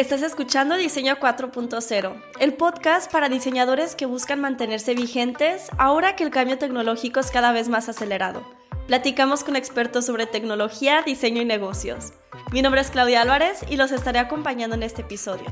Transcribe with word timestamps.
Estás 0.00 0.22
escuchando 0.22 0.76
Diseño 0.76 1.16
4.0, 1.16 2.22
el 2.40 2.54
podcast 2.54 3.12
para 3.12 3.28
diseñadores 3.28 3.94
que 3.94 4.06
buscan 4.06 4.40
mantenerse 4.40 4.94
vigentes 4.94 5.68
ahora 5.76 6.16
que 6.16 6.24
el 6.24 6.30
cambio 6.30 6.56
tecnológico 6.56 7.20
es 7.20 7.30
cada 7.30 7.52
vez 7.52 7.68
más 7.68 7.90
acelerado. 7.90 8.42
Platicamos 8.86 9.44
con 9.44 9.56
expertos 9.56 10.06
sobre 10.06 10.24
tecnología, 10.24 11.02
diseño 11.02 11.42
y 11.42 11.44
negocios. 11.44 12.14
Mi 12.50 12.62
nombre 12.62 12.80
es 12.80 12.90
Claudia 12.90 13.20
Álvarez 13.20 13.62
y 13.68 13.76
los 13.76 13.92
estaré 13.92 14.20
acompañando 14.20 14.74
en 14.74 14.84
este 14.84 15.02
episodio. 15.02 15.44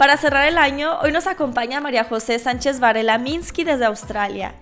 Para 0.00 0.16
cerrar 0.16 0.48
el 0.48 0.56
año, 0.56 0.98
hoy 1.02 1.12
nos 1.12 1.26
acompaña 1.26 1.78
María 1.82 2.04
José 2.04 2.38
Sánchez 2.38 2.80
Varela 2.80 3.18
Minsky 3.18 3.64
desde 3.64 3.84
Australia. 3.84 4.54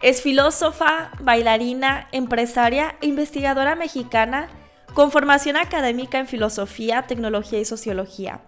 Es 0.00 0.22
filósofa, 0.22 1.10
bailarina, 1.18 2.06
empresaria 2.12 2.94
e 3.00 3.08
investigadora 3.08 3.74
mexicana 3.74 4.46
con 4.94 5.10
formación 5.10 5.56
académica 5.56 6.20
en 6.20 6.28
filosofía, 6.28 7.02
tecnología 7.02 7.58
y 7.58 7.64
sociología. 7.64 8.42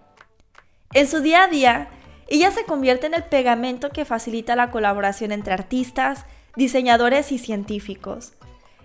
En 0.93 1.09
su 1.09 1.19
día 1.19 1.43
a 1.43 1.47
día, 1.47 1.89
ella 2.29 2.51
se 2.51 2.63
convierte 2.63 3.07
en 3.07 3.15
el 3.15 3.25
pegamento 3.25 3.89
que 3.89 4.05
facilita 4.05 4.55
la 4.55 4.71
colaboración 4.71 5.33
entre 5.33 5.51
artistas, 5.51 6.25
diseñadores 6.55 7.33
y 7.33 7.37
científicos. 7.37 8.31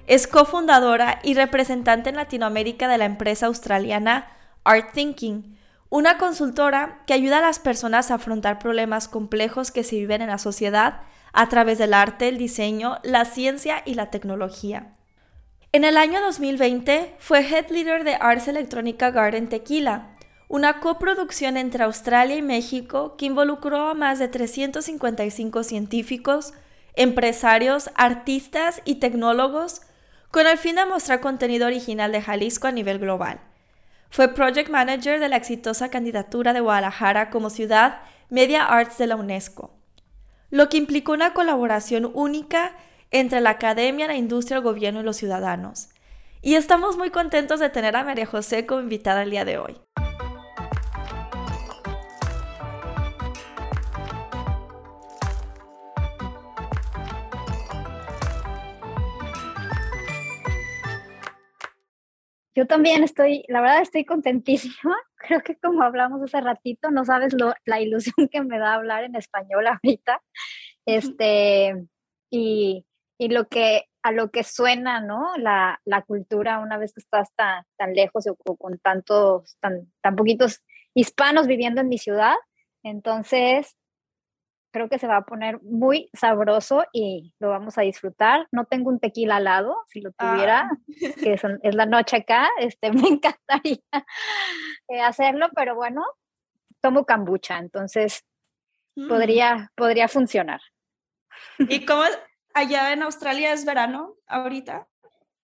Es 0.08 0.26
cofundadora 0.26 1.20
y 1.22 1.34
representante 1.34 2.10
en 2.10 2.16
Latinoamérica 2.16 2.88
de 2.88 2.98
la 2.98 3.04
empresa 3.04 3.46
australiana 3.46 4.26
Art 4.64 4.92
Thinking, 4.92 5.54
una 5.94 6.18
consultora 6.18 6.98
que 7.06 7.14
ayuda 7.14 7.38
a 7.38 7.42
las 7.42 7.60
personas 7.60 8.10
a 8.10 8.14
afrontar 8.14 8.58
problemas 8.58 9.06
complejos 9.06 9.70
que 9.70 9.84
se 9.84 9.94
viven 9.94 10.22
en 10.22 10.28
la 10.28 10.38
sociedad 10.38 11.02
a 11.32 11.48
través 11.48 11.78
del 11.78 11.94
arte, 11.94 12.26
el 12.26 12.36
diseño, 12.36 12.98
la 13.04 13.24
ciencia 13.24 13.80
y 13.84 13.94
la 13.94 14.10
tecnología. 14.10 14.92
En 15.70 15.84
el 15.84 15.96
año 15.96 16.20
2020 16.20 17.14
fue 17.20 17.48
Head 17.48 17.68
Leader 17.70 18.02
de 18.02 18.16
Arts 18.16 18.48
Electrónica 18.48 19.12
Garden 19.12 19.48
Tequila, 19.48 20.16
una 20.48 20.80
coproducción 20.80 21.56
entre 21.56 21.84
Australia 21.84 22.34
y 22.34 22.42
México 22.42 23.14
que 23.16 23.26
involucró 23.26 23.90
a 23.90 23.94
más 23.94 24.18
de 24.18 24.26
355 24.26 25.62
científicos, 25.62 26.54
empresarios, 26.94 27.90
artistas 27.94 28.82
y 28.84 28.96
tecnólogos 28.96 29.82
con 30.32 30.48
el 30.48 30.58
fin 30.58 30.74
de 30.74 30.86
mostrar 30.86 31.20
contenido 31.20 31.68
original 31.68 32.10
de 32.10 32.20
Jalisco 32.20 32.66
a 32.66 32.72
nivel 32.72 32.98
global. 32.98 33.53
Fue 34.14 34.32
Project 34.32 34.70
Manager 34.70 35.18
de 35.18 35.28
la 35.28 35.34
exitosa 35.34 35.88
candidatura 35.88 36.52
de 36.52 36.60
Guadalajara 36.60 37.30
como 37.30 37.50
ciudad 37.50 38.02
Media 38.30 38.64
Arts 38.64 38.96
de 38.96 39.08
la 39.08 39.16
UNESCO 39.16 39.74
lo 40.52 40.68
que 40.68 40.76
implicó 40.76 41.10
una 41.10 41.34
colaboración 41.34 42.08
única 42.14 42.76
entre 43.10 43.40
la 43.40 43.50
academia, 43.50 44.06
la 44.06 44.14
industria, 44.14 44.58
el 44.58 44.62
gobierno 44.62 45.00
y 45.00 45.02
los 45.02 45.16
ciudadanos. 45.16 45.88
Y 46.42 46.54
estamos 46.54 46.96
muy 46.96 47.10
contentos 47.10 47.58
de 47.58 47.70
tener 47.70 47.96
a 47.96 48.04
María 48.04 48.24
José 48.24 48.64
como 48.64 48.80
invitada 48.80 49.24
el 49.24 49.32
día 49.32 49.44
de 49.44 49.58
hoy. 49.58 49.80
Yo 62.54 62.66
también 62.66 63.02
estoy, 63.02 63.44
la 63.48 63.60
verdad 63.60 63.82
estoy 63.82 64.04
contentísima. 64.04 64.96
Creo 65.16 65.40
que 65.42 65.56
como 65.56 65.82
hablamos 65.82 66.22
hace 66.22 66.40
ratito, 66.40 66.90
no 66.90 67.04
sabes 67.04 67.34
la 67.64 67.80
ilusión 67.80 68.28
que 68.28 68.42
me 68.42 68.58
da 68.58 68.74
hablar 68.74 69.04
en 69.04 69.16
español 69.16 69.66
ahorita. 69.66 70.22
Este, 70.86 71.86
y, 72.30 72.86
y 73.18 73.28
lo 73.28 73.48
que 73.48 73.84
a 74.04 74.12
lo 74.12 74.30
que 74.30 74.44
suena, 74.44 75.00
¿no? 75.00 75.34
La, 75.38 75.80
la 75.86 76.02
cultura 76.02 76.58
una 76.60 76.76
vez 76.76 76.92
que 76.92 77.00
estás 77.00 77.34
tan, 77.36 77.64
tan 77.78 77.94
lejos 77.94 78.26
o, 78.26 78.56
con 78.56 78.78
tantos, 78.78 79.56
tan, 79.60 79.90
tan 80.02 80.14
poquitos 80.14 80.62
hispanos 80.92 81.46
viviendo 81.46 81.80
en 81.80 81.88
mi 81.88 81.96
ciudad. 81.96 82.34
Entonces, 82.82 83.76
creo 84.74 84.88
que 84.88 84.98
se 84.98 85.06
va 85.06 85.18
a 85.18 85.24
poner 85.24 85.62
muy 85.62 86.10
sabroso 86.14 86.84
y 86.92 87.32
lo 87.38 87.50
vamos 87.50 87.78
a 87.78 87.82
disfrutar. 87.82 88.48
No 88.50 88.64
tengo 88.64 88.90
un 88.90 88.98
tequila 88.98 89.36
al 89.36 89.44
lado, 89.44 89.76
si 89.86 90.00
lo 90.00 90.10
tuviera, 90.10 90.68
ah. 90.68 90.76
que 91.22 91.34
es, 91.62 91.74
la 91.76 91.86
noche 91.86 92.16
acá, 92.16 92.48
este, 92.58 92.90
me 92.92 93.06
encantaría 93.06 93.78
eh, 94.88 95.00
hacerlo, 95.00 95.46
pero 95.54 95.76
bueno, 95.76 96.02
tomo 96.80 97.06
kombucha, 97.06 97.58
entonces 97.58 98.24
mm. 98.96 99.06
podría, 99.06 99.70
podría 99.76 100.08
funcionar. 100.08 100.60
¿Y 101.58 101.86
cómo 101.86 102.02
allá 102.52 102.92
en 102.92 103.04
Australia 103.04 103.52
es 103.52 103.64
verano 103.64 104.16
ahorita? 104.26 104.88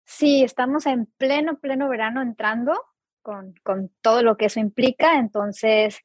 Sí, 0.04 0.44
estamos 0.44 0.86
en 0.86 1.06
pleno, 1.06 1.60
pleno 1.60 1.88
verano 1.88 2.22
entrando 2.22 2.78
con, 3.22 3.56
con 3.64 3.90
todo 4.02 4.22
lo 4.22 4.36
que 4.36 4.48
eso 4.48 4.60
implica, 4.60 5.16
entonces 5.16 6.02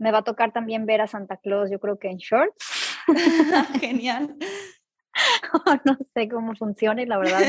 me 0.00 0.10
va 0.10 0.18
a 0.18 0.24
tocar 0.24 0.52
también 0.52 0.86
ver 0.86 1.02
a 1.02 1.06
Santa 1.06 1.36
Claus, 1.36 1.70
yo 1.70 1.78
creo 1.78 1.98
que 1.98 2.08
en 2.08 2.16
shorts. 2.16 2.98
Genial. 3.80 4.34
no 5.84 5.98
sé 6.14 6.28
cómo 6.28 6.54
funciona 6.54 7.02
y 7.02 7.06
la 7.06 7.18
verdad 7.18 7.40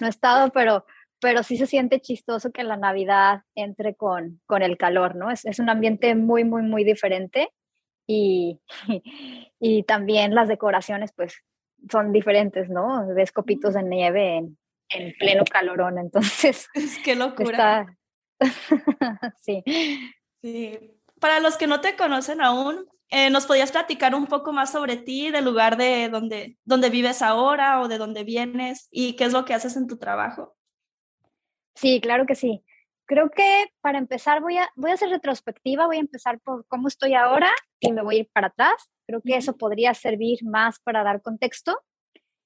no 0.00 0.06
he 0.06 0.10
estado, 0.10 0.50
pero, 0.52 0.86
pero 1.20 1.42
sí 1.42 1.56
se 1.56 1.66
siente 1.66 2.00
chistoso 2.00 2.52
que 2.52 2.62
la 2.62 2.76
Navidad 2.76 3.42
entre 3.56 3.96
con, 3.96 4.40
con 4.46 4.62
el 4.62 4.78
calor, 4.78 5.16
¿no? 5.16 5.32
Es, 5.32 5.44
es 5.44 5.58
un 5.58 5.68
ambiente 5.68 6.14
muy, 6.14 6.44
muy, 6.44 6.62
muy 6.62 6.84
diferente 6.84 7.50
y, 8.06 8.60
y 9.58 9.82
también 9.82 10.32
las 10.32 10.46
decoraciones 10.46 11.12
pues 11.12 11.42
son 11.90 12.12
diferentes, 12.12 12.70
¿no? 12.70 13.04
Ves 13.14 13.32
copitos 13.32 13.74
de 13.74 13.82
nieve 13.82 14.36
en, 14.36 14.58
en 14.90 15.12
pleno 15.18 15.42
calorón, 15.44 15.98
entonces... 15.98 16.68
Es 16.72 17.00
que 17.00 17.16
locura. 17.16 17.84
sí. 19.40 19.64
Sí, 20.40 20.78
para 21.20 21.40
los 21.40 21.56
que 21.56 21.66
no 21.66 21.80
te 21.80 21.96
conocen 21.96 22.40
aún, 22.40 22.86
eh, 23.08 23.30
¿nos 23.30 23.46
podías 23.46 23.70
platicar 23.70 24.14
un 24.14 24.26
poco 24.26 24.52
más 24.52 24.72
sobre 24.72 24.96
ti, 24.96 25.30
del 25.30 25.44
lugar 25.44 25.76
de 25.76 26.08
donde, 26.08 26.58
donde 26.64 26.90
vives 26.90 27.22
ahora 27.22 27.80
o 27.80 27.88
de 27.88 27.98
dónde 27.98 28.24
vienes 28.24 28.88
y 28.90 29.14
qué 29.14 29.24
es 29.24 29.32
lo 29.32 29.44
que 29.44 29.54
haces 29.54 29.76
en 29.76 29.86
tu 29.86 29.96
trabajo? 29.96 30.56
Sí, 31.74 32.00
claro 32.00 32.26
que 32.26 32.34
sí. 32.34 32.64
Creo 33.04 33.30
que 33.30 33.66
para 33.80 33.98
empezar 33.98 34.40
voy 34.40 34.56
a, 34.56 34.68
voy 34.74 34.90
a 34.90 34.94
hacer 34.94 35.10
retrospectiva, 35.10 35.86
voy 35.86 35.98
a 35.98 36.00
empezar 36.00 36.40
por 36.40 36.66
cómo 36.66 36.88
estoy 36.88 37.14
ahora 37.14 37.50
y 37.78 37.92
me 37.92 38.02
voy 38.02 38.16
a 38.16 38.18
ir 38.20 38.30
para 38.32 38.48
atrás. 38.48 38.90
Creo 39.06 39.22
que 39.22 39.36
eso 39.36 39.56
podría 39.56 39.94
servir 39.94 40.44
más 40.44 40.80
para 40.80 41.04
dar 41.04 41.22
contexto. 41.22 41.80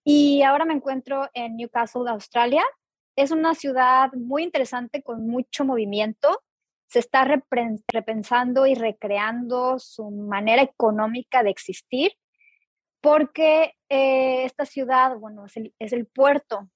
Y 0.05 0.43
ahora 0.43 0.67
me 0.67 0.75
encuentro 0.75 1.31
en 1.33 1.57
Newcastle, 1.57 2.11
Australia. 2.11 2.63
Es 3.17 3.31
una 3.31 3.55
ciudad 3.55 4.13
muy 4.13 4.43
interesante 4.43 5.03
con 5.03 5.27
mucho 5.27 5.65
movimiento 5.65 6.43
se 6.91 6.99
está 6.99 7.25
repensando 7.25 8.67
y 8.67 8.75
recreando 8.75 9.78
su 9.78 10.11
manera 10.11 10.62
económica 10.62 11.45
de 11.45 11.51
existir, 11.51 12.11
porque 13.01 13.77
eh, 13.89 14.45
esta 14.45 14.67
ciudad, 14.67 15.17
bueno, 15.17 15.47
es 15.47 15.93
el, 15.93 16.06
puerto, 16.06 16.69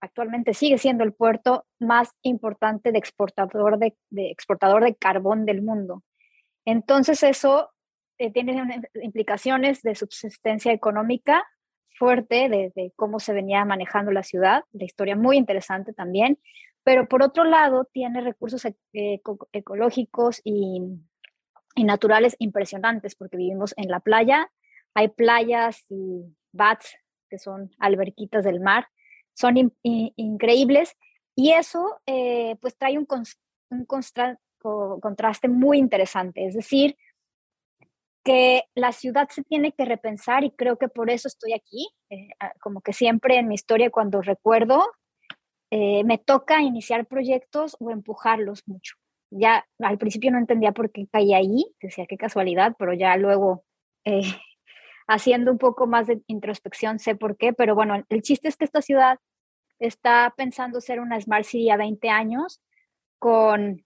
actualmente 0.00 0.54
sigue 0.54 0.78
siendo 0.78 1.02
el 1.02 1.12
puerto 1.12 1.66
más 1.80 2.12
importante 2.22 2.92
de 2.92 2.98
exportador 2.98 3.80
de, 3.80 3.96
exportador 4.12 4.84
de 4.84 4.94
carbón 4.94 5.44
del 5.44 5.60
mundo. 5.60 6.04
Entonces 6.64 7.24
eso 7.24 7.72
eh, 8.18 8.30
tiene 8.32 8.80
implicaciones 9.02 9.82
de 9.82 9.96
subsistencia 9.96 10.72
económica 10.72 11.44
fuerte, 11.98 12.48
de, 12.48 12.92
cómo 12.94 13.18
se 13.18 13.32
venía 13.32 13.64
manejando 13.64 14.12
la 14.12 14.22
ciudad, 14.22 14.62
la 14.70 14.84
historia 14.84 15.16
muy 15.16 15.36
interesante 15.36 15.92
también, 15.92 16.38
pero 16.84 17.08
por 17.08 17.22
otro 17.22 17.44
lado 17.44 17.84
tiene 17.92 18.20
recursos 18.20 18.66
ecológicos 18.92 20.40
y, 20.44 20.80
naturales 21.76 22.36
impresionantes 22.38 23.14
porque 23.14 23.38
vivimos 23.38 23.72
en 23.78 23.88
la 23.88 24.00
playa, 24.00 24.50
hay 24.94 25.08
playas 25.08 25.86
y 25.88 26.22
bats, 26.52 26.96
que 27.30 27.38
son 27.38 27.70
alberquitas 27.78 28.44
del 28.44 28.60
mar, 28.60 28.88
son 29.32 29.72
increíbles 29.82 30.94
y 31.34 31.52
eso 31.52 32.00
eh, 32.04 32.56
pues 32.60 32.76
trae 32.76 32.98
un, 32.98 33.06
un 33.70 33.86
contraste 33.86 35.48
muy 35.48 35.78
interesante, 35.78 36.46
es 36.46 36.54
decir, 36.54 36.96
que 38.22 38.64
la 38.74 38.92
ciudad 38.92 39.28
se 39.30 39.42
tiene 39.42 39.72
que 39.72 39.84
repensar 39.84 40.44
y 40.44 40.50
creo 40.50 40.76
que 40.76 40.88
por 40.88 41.10
eso 41.10 41.28
estoy 41.28 41.54
aquí, 41.54 41.88
eh, 42.10 42.28
como 42.60 42.80
que 42.80 42.92
siempre 42.92 43.38
en 43.38 43.48
mi 43.48 43.54
historia 43.54 43.90
cuando 43.90 44.20
recuerdo 44.20 44.84
eh, 45.74 46.04
me 46.04 46.18
toca 46.18 46.60
iniciar 46.60 47.06
proyectos 47.06 47.78
o 47.80 47.90
empujarlos 47.90 48.62
mucho. 48.68 48.96
Ya 49.30 49.66
al 49.78 49.96
principio 49.96 50.30
no 50.30 50.36
entendía 50.36 50.72
por 50.72 50.92
qué 50.92 51.06
caía 51.10 51.38
ahí, 51.38 51.64
decía 51.80 52.04
qué 52.06 52.18
casualidad, 52.18 52.76
pero 52.78 52.92
ya 52.92 53.16
luego 53.16 53.64
eh, 54.04 54.20
haciendo 55.08 55.50
un 55.50 55.56
poco 55.56 55.86
más 55.86 56.08
de 56.08 56.20
introspección 56.26 56.98
sé 56.98 57.14
por 57.14 57.38
qué, 57.38 57.54
pero 57.54 57.74
bueno, 57.74 58.04
el 58.10 58.20
chiste 58.20 58.48
es 58.48 58.58
que 58.58 58.66
esta 58.66 58.82
ciudad 58.82 59.18
está 59.78 60.34
pensando 60.36 60.82
ser 60.82 61.00
una 61.00 61.18
Smart 61.18 61.44
City 61.44 61.70
a 61.70 61.78
20 61.78 62.06
años 62.10 62.60
con 63.18 63.82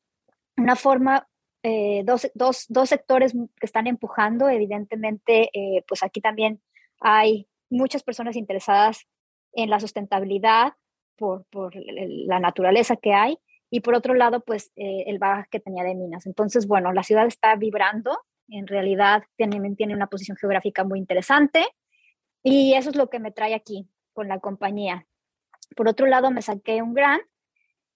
una 0.56 0.74
forma, 0.74 1.28
eh, 1.62 2.02
dos, 2.04 2.28
dos, 2.34 2.64
dos, 2.68 2.88
sectores 2.88 3.32
que 3.32 3.66
están 3.66 3.86
empujando, 3.86 4.48
evidentemente, 4.48 5.50
pues 5.86 6.02
aquí 6.02 6.20
también 6.20 6.60
hay 7.00 7.46
muchas 7.70 8.02
personas 8.02 8.34
interesadas 8.34 9.06
en 9.52 9.70
la 9.70 9.78
sustentabilidad 9.78 10.72
por, 11.16 11.44
por 11.46 11.74
la 11.74 12.40
naturaleza 12.40 12.96
que 12.96 13.12
hay 13.12 13.38
y 13.70 13.80
por 13.80 13.94
otro 13.94 14.14
lado, 14.14 14.40
pues 14.40 14.72
eh, 14.76 15.04
el 15.06 15.18
baja 15.18 15.46
que 15.50 15.60
tenía 15.60 15.84
de 15.84 15.94
minas. 15.94 16.26
Entonces, 16.26 16.66
bueno, 16.66 16.92
la 16.92 17.02
ciudad 17.02 17.26
está 17.26 17.56
vibrando, 17.56 18.18
en 18.48 18.66
realidad 18.66 19.24
tiene, 19.36 19.74
tiene 19.74 19.94
una 19.94 20.06
posición 20.06 20.36
geográfica 20.36 20.84
muy 20.84 20.98
interesante 20.98 21.66
y 22.42 22.74
eso 22.74 22.90
es 22.90 22.96
lo 22.96 23.10
que 23.10 23.18
me 23.18 23.32
trae 23.32 23.54
aquí 23.54 23.88
con 24.12 24.28
la 24.28 24.38
compañía. 24.38 25.06
Por 25.74 25.88
otro 25.88 26.06
lado, 26.06 26.30
me 26.30 26.42
saqué 26.42 26.80
un 26.80 26.94
grant 26.94 27.22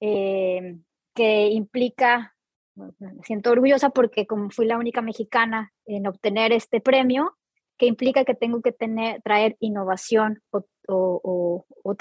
eh, 0.01 0.79
que 1.15 1.49
implica, 1.49 2.35
me 2.75 3.23
siento 3.23 3.51
orgullosa 3.51 3.91
porque 3.91 4.27
como 4.27 4.51
fui 4.51 4.67
la 4.67 4.79
única 4.79 5.03
mexicana 5.03 5.73
en 5.87 6.07
obtener 6.07 6.53
este 6.53 6.81
premio, 6.81 7.37
que 7.79 7.87
implica 7.87 8.25
que 8.25 8.35
tengo 8.35 8.61
que 8.61 8.73
tener, 8.73 9.23
traer 9.23 9.57
innovación 9.61 10.43
o, 10.51 10.67
o, 10.87 11.95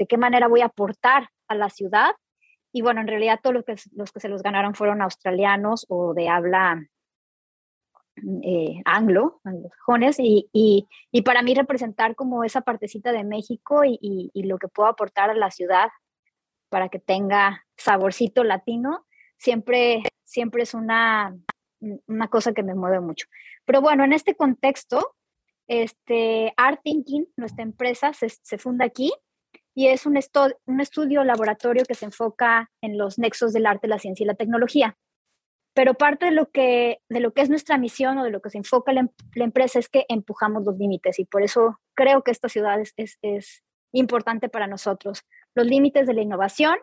de 0.00 0.06
qué 0.06 0.16
manera 0.16 0.48
voy 0.48 0.62
a 0.62 0.66
aportar 0.66 1.28
a 1.46 1.54
la 1.54 1.68
ciudad. 1.68 2.12
Y 2.72 2.80
bueno, 2.80 3.02
en 3.02 3.06
realidad 3.06 3.38
todos 3.42 3.54
los 3.54 3.64
que, 3.64 3.76
los 3.92 4.12
que 4.12 4.20
se 4.20 4.30
los 4.30 4.42
ganaron 4.42 4.74
fueron 4.74 5.02
australianos 5.02 5.84
o 5.90 6.14
de 6.14 6.30
habla 6.30 6.82
eh, 8.42 8.80
anglo, 8.86 9.40
anglosajones, 9.44 10.18
y, 10.18 10.48
y, 10.54 10.88
y, 11.12 11.22
para 11.22 11.42
mí 11.42 11.54
representar 11.54 12.14
como 12.14 12.44
esa 12.44 12.62
partecita 12.62 13.12
de 13.12 13.24
México 13.24 13.84
y, 13.84 13.98
y, 14.00 14.42
lo 14.44 14.58
que 14.58 14.68
puedo 14.68 14.88
aportar 14.88 15.28
a 15.28 15.34
la 15.34 15.50
ciudad 15.50 15.90
para 16.70 16.88
que 16.88 16.98
tenga 16.98 17.66
saborcito 17.76 18.42
latino, 18.42 19.06
siempre, 19.36 20.02
siempre 20.24 20.62
es 20.62 20.72
una, 20.72 21.36
una 22.06 22.28
cosa 22.28 22.52
que 22.52 22.62
me 22.62 22.74
mueve 22.74 23.00
mucho. 23.00 23.26
Pero 23.66 23.82
bueno, 23.82 24.04
en 24.04 24.14
este 24.14 24.34
contexto, 24.34 25.14
este, 25.66 26.52
Art 26.56 26.80
Thinking, 26.82 27.26
nuestra 27.36 27.62
empresa, 27.62 28.12
se, 28.12 28.58
funda 28.58 28.86
aquí 28.86 29.12
y 29.74 29.88
es 29.88 30.06
un, 30.06 30.16
estudio 30.16 31.24
laboratorio 31.24 31.84
que 31.84 31.94
se 31.94 32.06
enfoca 32.06 32.70
en 32.80 32.98
los 32.98 33.18
nexos 33.18 33.52
del 33.52 33.66
arte, 33.66 33.88
la 33.88 33.98
ciencia 33.98 34.24
y 34.24 34.26
la 34.26 34.34
tecnología. 34.34 34.96
Pero 35.74 35.94
parte 35.94 36.26
de 36.26 36.32
lo 36.32 36.50
que, 36.50 37.00
de 37.08 37.20
lo 37.20 37.32
que 37.32 37.42
es 37.42 37.48
nuestra 37.48 37.78
misión 37.78 38.18
o 38.18 38.24
de 38.24 38.30
lo 38.30 38.40
que 38.40 38.50
se 38.50 38.58
enfoca 38.58 38.92
la, 38.92 39.08
empresa 39.36 39.78
es 39.78 39.88
que 39.88 40.04
empujamos 40.08 40.64
los 40.64 40.76
límites 40.76 41.18
y 41.18 41.24
por 41.24 41.42
eso 41.42 41.80
creo 41.94 42.22
que 42.22 42.32
esta 42.32 42.48
ciudad 42.48 42.80
es, 42.80 43.18
es 43.22 43.62
importante 43.92 44.48
para 44.48 44.66
nosotros. 44.66 45.22
Los 45.54 45.66
límites 45.66 46.06
de 46.06 46.14
la 46.14 46.22
innovación, 46.22 46.76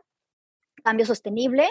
cambio 0.83 1.05
sostenible 1.05 1.67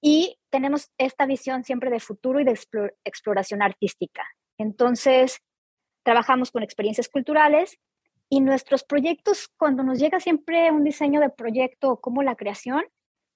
y 0.00 0.38
tenemos 0.50 0.90
esta 0.96 1.26
visión 1.26 1.64
siempre 1.64 1.90
de 1.90 2.00
futuro 2.00 2.40
y 2.40 2.44
de 2.44 2.58
exploración 3.04 3.60
artística. 3.60 4.26
Entonces, 4.58 5.42
trabajamos 6.02 6.50
con 6.50 6.62
experiencias 6.62 7.08
culturales 7.08 7.78
y 8.28 8.40
nuestros 8.40 8.84
proyectos, 8.84 9.48
cuando 9.56 9.82
nos 9.82 9.98
llega 9.98 10.20
siempre 10.20 10.70
un 10.70 10.84
diseño 10.84 11.20
de 11.20 11.30
proyecto 11.30 12.00
como 12.00 12.22
la 12.22 12.34
creación, 12.34 12.84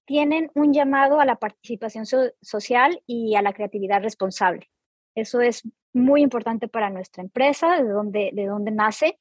tienen 0.04 0.50
un 0.54 0.72
llamado 0.72 1.20
a 1.20 1.24
la 1.24 1.36
participación 1.36 2.04
social 2.04 3.00
y 3.06 3.36
a 3.36 3.42
la 3.42 3.52
creatividad 3.52 4.02
responsable. 4.02 4.68
Eso 5.14 5.40
es 5.40 5.62
muy 5.92 6.22
importante 6.22 6.66
para 6.66 6.90
nuestra 6.90 7.22
empresa, 7.22 7.76
de 7.76 7.88
donde, 7.88 8.30
de 8.32 8.46
donde 8.46 8.72
nace, 8.72 9.18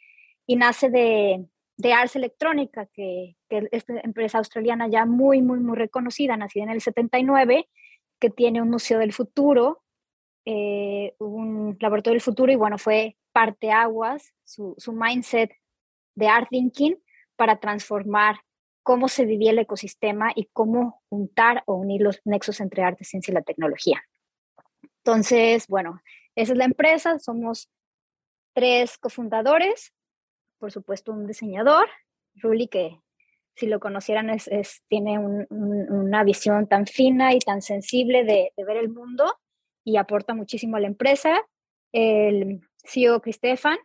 y 0.47 0.55
nace 0.55 0.89
de, 0.89 1.45
de 1.77 1.93
Ars 1.93 2.15
Electrónica, 2.15 2.87
que, 2.87 3.35
que 3.47 3.57
es 3.59 3.67
esta 3.71 3.99
empresa 3.99 4.39
australiana 4.39 4.87
ya 4.87 5.05
muy, 5.05 5.41
muy, 5.41 5.59
muy 5.59 5.77
reconocida, 5.77 6.37
nacida 6.37 6.63
en 6.63 6.71
el 6.71 6.81
79, 6.81 7.69
que 8.19 8.29
tiene 8.31 8.61
un 8.61 8.69
museo 8.69 8.97
del 8.99 9.13
futuro, 9.13 9.83
eh, 10.45 11.13
un 11.19 11.77
laboratorio 11.79 12.15
del 12.15 12.21
futuro, 12.21 12.51
y 12.51 12.55
bueno, 12.55 12.79
fue 12.79 13.15
parteaguas, 13.31 14.33
su, 14.43 14.73
su 14.77 14.91
mindset 14.91 15.51
de 16.19 16.27
art 16.27 16.47
thinking 16.49 17.01
para 17.35 17.59
transformar 17.59 18.41
cómo 18.83 19.07
se 19.07 19.25
vivía 19.25 19.51
el 19.51 19.59
ecosistema 19.59 20.31
y 20.35 20.49
cómo 20.51 21.01
juntar 21.09 21.63
o 21.65 21.75
unir 21.75 22.01
los 22.01 22.19
nexos 22.25 22.59
entre 22.59 22.83
arte, 22.83 23.05
ciencia 23.05 23.31
y 23.31 23.35
la 23.35 23.41
tecnología. 23.41 24.03
Entonces, 25.03 25.67
bueno, 25.67 26.01
esa 26.35 26.51
es 26.51 26.57
la 26.57 26.65
empresa, 26.65 27.19
somos 27.19 27.69
tres 28.53 28.97
cofundadores, 28.97 29.93
por 30.59 30.71
supuesto 30.71 31.11
un 31.11 31.25
diseñador, 31.25 31.87
Ruli, 32.35 32.67
que 32.67 32.99
si 33.55 33.67
lo 33.67 33.79
conocieran 33.79 34.29
es, 34.29 34.49
tiene 34.87 35.19
una 35.19 36.23
visión 36.23 36.67
tan 36.67 36.85
fina 36.85 37.33
y 37.33 37.39
tan 37.39 37.61
sensible 37.61 38.23
de, 38.23 38.51
ver 38.57 38.77
el 38.77 38.89
mundo 38.89 39.37
y 39.83 39.97
aporta 39.97 40.33
muchísimo 40.33 40.77
a 40.77 40.79
la 40.79 40.87
empresa, 40.87 41.41
el 41.91 42.61
CEO 42.85 43.21
Cristefan 43.21 43.77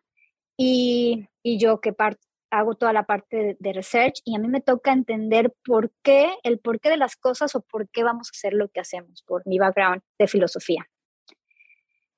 y, 0.56 1.28
y 1.42 1.58
yo 1.58 1.80
que 1.80 1.92
hago 2.50 2.74
toda 2.74 2.92
la 2.92 3.04
parte 3.04 3.56
de, 3.58 3.72
research 3.72 4.20
y 4.24 4.36
a 4.36 4.38
mí 4.38 4.48
me 4.48 4.60
toca 4.60 4.92
entender 4.92 5.52
por 5.64 5.92
qué, 6.02 6.34
el 6.42 6.58
porqué 6.58 6.90
de 6.90 6.96
las 6.96 7.16
cosas 7.16 7.54
o 7.54 7.62
por 7.62 7.88
qué 7.88 8.04
vamos 8.04 8.28
a 8.28 8.34
hacer 8.36 8.54
lo 8.54 8.68
que 8.68 8.80
hacemos, 8.80 9.22
por 9.22 9.46
mi 9.46 9.58
background 9.58 10.02
de 10.18 10.28
filosofía. 10.28 10.86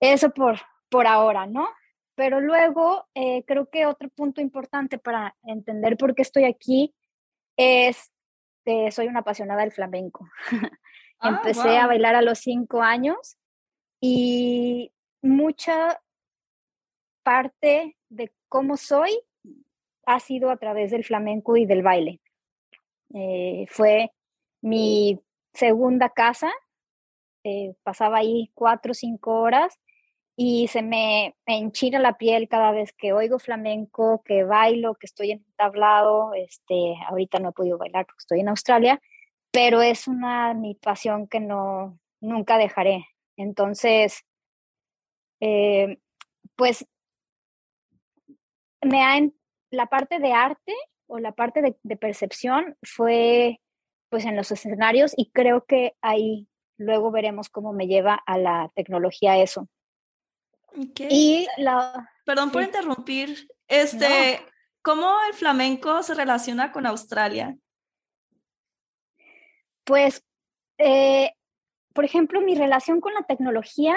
Eso 0.00 0.30
por, 0.30 0.58
por 0.90 1.06
ahora, 1.06 1.46
¿no? 1.46 1.68
Pero 2.14 2.40
luego 2.40 3.06
eh, 3.14 3.44
creo 3.46 3.68
que 3.70 3.86
otro 3.86 4.08
punto 4.10 4.40
importante 4.40 4.98
para 4.98 5.36
entender 5.42 5.96
por 5.96 6.14
qué 6.14 6.22
estoy 6.22 6.44
aquí 6.44 6.94
es 7.56 8.10
que 8.64 8.90
soy 8.90 9.06
una 9.06 9.20
apasionada 9.20 9.62
del 9.62 9.72
flamenco. 9.72 10.28
Ah, 11.18 11.30
Empecé 11.30 11.78
a 11.78 11.86
bailar 11.86 12.14
a 12.14 12.20
los 12.20 12.40
cinco 12.40 12.82
años 12.82 13.38
y 14.02 14.92
mucha 15.22 15.98
parte 17.22 17.95
de 18.08 18.32
cómo 18.48 18.76
soy 18.76 19.20
ha 20.06 20.20
sido 20.20 20.50
a 20.50 20.56
través 20.56 20.90
del 20.90 21.04
flamenco 21.04 21.56
y 21.56 21.66
del 21.66 21.82
baile. 21.82 22.20
Eh, 23.14 23.66
fue 23.68 24.12
mi 24.60 25.20
segunda 25.52 26.10
casa, 26.10 26.52
eh, 27.44 27.74
pasaba 27.82 28.18
ahí 28.18 28.50
cuatro 28.54 28.92
o 28.92 28.94
cinco 28.94 29.40
horas 29.40 29.78
y 30.36 30.68
se 30.68 30.82
me, 30.82 31.34
enchina 31.46 31.98
la 31.98 32.18
piel 32.18 32.48
cada 32.48 32.70
vez 32.70 32.92
que 32.92 33.12
oigo 33.14 33.38
flamenco, 33.38 34.22
que 34.24 34.44
bailo, 34.44 34.94
que 34.94 35.06
estoy 35.06 35.30
en 35.32 35.44
tablado. 35.56 36.34
Este, 36.34 36.94
ahorita 37.08 37.38
no 37.38 37.50
he 37.50 37.52
podido 37.52 37.78
bailar 37.78 38.04
porque 38.06 38.20
estoy 38.20 38.40
en 38.40 38.48
Australia, 38.48 39.00
pero 39.50 39.80
es 39.82 40.08
una 40.08 40.52
mi 40.54 40.74
pasión 40.74 41.26
que 41.26 41.40
no 41.40 41.98
nunca 42.20 42.58
dejaré. 42.58 43.06
Entonces, 43.36 44.24
eh, 45.40 45.98
pues 46.56 46.86
me 48.86 49.02
ha, 49.02 49.20
la 49.70 49.86
parte 49.86 50.18
de 50.18 50.32
arte 50.32 50.74
o 51.06 51.18
la 51.18 51.32
parte 51.32 51.76
de, 51.82 51.96
percepción 51.96 52.76
fue 52.82 53.60
pues 54.08 54.24
en 54.24 54.36
los 54.36 54.50
escenarios 54.50 55.12
y 55.16 55.30
creo 55.30 55.64
que 55.64 55.94
ahí 56.00 56.48
luego 56.78 57.10
veremos 57.10 57.48
cómo 57.48 57.72
me 57.72 57.86
lleva 57.86 58.14
a 58.26 58.38
la 58.38 58.70
tecnología 58.74 59.38
eso. 59.38 59.68
Y 60.98 61.46
la, 61.56 62.10
Perdón 62.24 62.50
por 62.50 62.62
interrumpir. 62.62 63.48
Este, 63.66 64.40
¿Cómo 64.82 65.16
el 65.28 65.34
flamenco 65.34 66.02
se 66.02 66.14
relaciona 66.14 66.70
con 66.70 66.86
Australia? 66.86 67.56
Pues, 69.84 70.24
eh, 70.78 71.32
por 71.92 72.04
ejemplo, 72.04 72.40
mi 72.40 72.54
relación 72.54 73.00
con 73.00 73.14
la 73.14 73.22
tecnología 73.22 73.96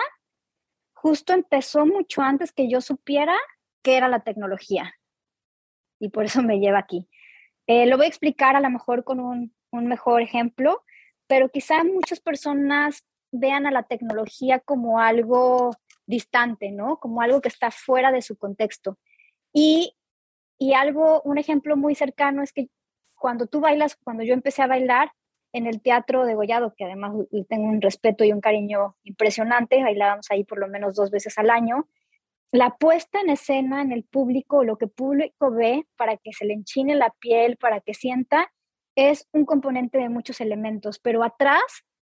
justo 0.94 1.34
empezó 1.34 1.86
mucho 1.86 2.22
antes 2.22 2.52
que 2.52 2.70
yo 2.70 2.82
supiera 2.82 3.36
qué 3.82 3.98
era 3.98 4.08
la 4.08 4.22
tecnología 4.22 4.94
y 6.00 6.10
por 6.10 6.26
eso 6.26 6.42
me 6.42 6.60
lleva 6.60 6.80
aquí. 6.80 7.08
Eh, 7.68 7.86
lo 7.86 7.98
voy 7.98 8.06
a 8.06 8.10
explicar 8.10 8.56
a 8.56 8.62
lo 8.62 8.70
mejor 8.70 9.04
con 9.04 9.20
un, 9.20 9.54
un 9.72 9.88
mejor 9.88 10.22
ejemplo, 10.22 10.84
pero 11.28 11.50
quizá 11.50 11.84
muchas 11.84 12.20
personas 12.20 13.06
vean 13.32 13.68
a 13.68 13.72
la 13.72 13.84
tecnología 13.84 14.60
como 14.60 15.00
algo 15.00 15.72
distante, 16.08 16.72
¿no? 16.72 16.98
Como 16.98 17.22
algo 17.22 17.42
que 17.42 17.50
está 17.50 17.70
fuera 17.70 18.12
de 18.12 18.24
su 18.24 18.38
contexto. 18.38 18.98
Y, 19.54 19.96
y 20.58 20.74
algo, 20.74 21.22
un 21.22 21.38
ejemplo 21.38 21.78
muy 21.78 21.94
cercano 21.94 22.42
es 22.42 22.52
que 22.52 22.70
cuando 23.16 23.46
tú 23.46 23.60
bailas, 23.60 23.96
cuando 23.98 24.24
yo 24.24 24.34
empecé 24.34 24.64
a 24.64 24.68
bailar 24.68 25.12
en 25.54 25.68
el 25.68 25.82
teatro 25.82 26.26
de 26.26 26.36
Gollado, 26.36 26.74
que 26.76 26.86
además 26.86 27.12
tengo 27.48 27.66
un 27.66 27.82
respeto 27.82 28.24
y 28.24 28.32
un 28.32 28.42
cariño 28.42 28.96
impresionante, 29.04 29.84
bailábamos 29.84 30.28
ahí 30.32 30.44
por 30.44 30.60
lo 30.60 30.68
menos 30.68 30.96
dos 30.96 31.12
veces 31.12 31.38
al 31.38 31.50
año, 31.50 31.88
la 32.52 32.78
puesta 32.78 33.20
en 33.22 33.30
escena 33.30 33.82
en 33.82 33.92
el 33.92 34.04
público, 34.04 34.64
lo 34.64 34.78
que 34.78 34.88
público 34.88 35.52
ve 35.52 35.88
para 35.96 36.18
que 36.18 36.34
se 36.34 36.46
le 36.46 36.54
enchine 36.54 36.96
la 36.96 37.12
piel, 37.20 37.58
para 37.58 37.80
que 37.80 37.94
sienta, 37.94 38.52
es 38.96 39.28
un 39.32 39.46
componente 39.46 39.98
de 39.98 40.10
muchos 40.10 40.42
elementos, 40.42 41.00
pero 41.00 41.24
atrás 41.24 41.62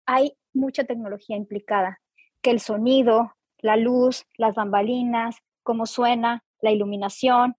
hay 0.06 0.38
mucha 0.54 0.84
tecnología 0.84 1.38
implicada, 1.38 2.02
que 2.42 2.52
el 2.52 2.60
sonido, 2.60 3.36
la 3.60 3.78
luz, 3.78 4.26
las 4.38 4.56
bambalinas, 4.56 5.38
cómo 5.64 5.86
suena, 5.86 6.44
la 6.62 6.72
iluminación. 6.72 7.56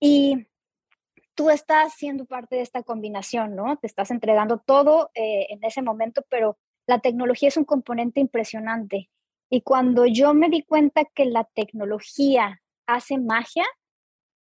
Y 0.00 0.46
tú 1.34 1.50
estás 1.50 1.94
siendo 1.94 2.26
parte 2.26 2.56
de 2.56 2.62
esta 2.62 2.82
combinación, 2.82 3.56
¿no? 3.56 3.78
Te 3.78 3.86
estás 3.86 4.10
entregando 4.10 4.58
todo 4.58 5.10
eh, 5.14 5.46
en 5.50 5.64
ese 5.64 5.82
momento, 5.82 6.22
pero 6.28 6.58
la 6.86 6.98
tecnología 6.98 7.48
es 7.48 7.56
un 7.56 7.64
componente 7.64 8.20
impresionante. 8.20 9.08
Y 9.50 9.62
cuando 9.62 10.06
yo 10.06 10.32
me 10.32 10.48
di 10.48 10.62
cuenta 10.62 11.04
que 11.04 11.24
la 11.24 11.44
tecnología 11.44 12.62
hace 12.86 13.18
magia, 13.18 13.64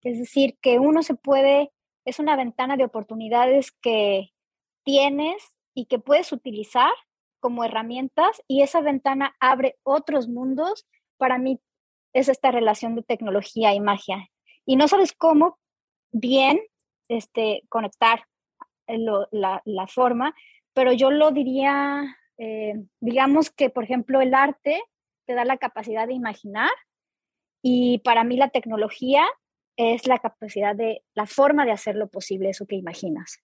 es 0.04 0.20
decir, 0.20 0.58
que 0.62 0.80
uno 0.80 1.02
se 1.02 1.16
puede, 1.16 1.72
es 2.06 2.20
una 2.20 2.36
ventana 2.36 2.76
de 2.76 2.84
oportunidades 2.84 3.72
que 3.72 4.32
tienes 4.84 5.56
y 5.74 5.86
que 5.86 5.98
puedes 5.98 6.32
utilizar 6.34 6.92
como 7.40 7.64
herramientas 7.64 8.42
y 8.48 8.64
esa 8.64 8.82
ventana 8.82 9.36
abre 9.40 9.78
otros 9.84 10.28
mundos, 10.28 10.86
para 11.18 11.38
mí 11.38 11.62
es 12.14 12.28
esta 12.28 12.52
relación 12.52 12.96
de 12.96 13.04
tecnología 13.04 13.74
y 13.74 13.80
magia. 13.80 14.30
Y 14.66 14.76
no 14.76 14.90
sabes 14.90 15.14
cómo 15.14 15.58
bien 16.12 16.60
este, 17.08 17.64
conectar 17.70 18.26
la, 18.88 19.62
la, 19.64 19.88
forma, 19.88 20.36
pero 20.74 20.92
yo 20.94 21.12
lo 21.12 21.32
diría, 21.32 22.18
eh, 22.38 22.74
digamos 23.00 23.50
que, 23.52 23.70
por 23.70 23.84
ejemplo, 23.84 24.22
el 24.22 24.34
arte 24.34 24.82
te 25.28 25.36
da 25.36 25.46
la 25.46 25.58
capacidad 25.58 26.08
de 26.08 26.14
imaginar 26.14 26.72
y 27.62 28.00
para 28.00 28.24
mí 28.24 28.38
la 28.38 28.50
tecnología 28.50 29.26
es 29.76 30.08
la 30.08 30.18
capacidad 30.18 30.76
de, 30.76 31.04
la 31.14 31.28
forma 31.28 31.66
de 31.66 31.72
hacer 31.72 31.96
lo 31.96 32.08
posible, 32.08 32.50
eso 32.50 32.66
que 32.66 32.76
imaginas. 32.76 33.44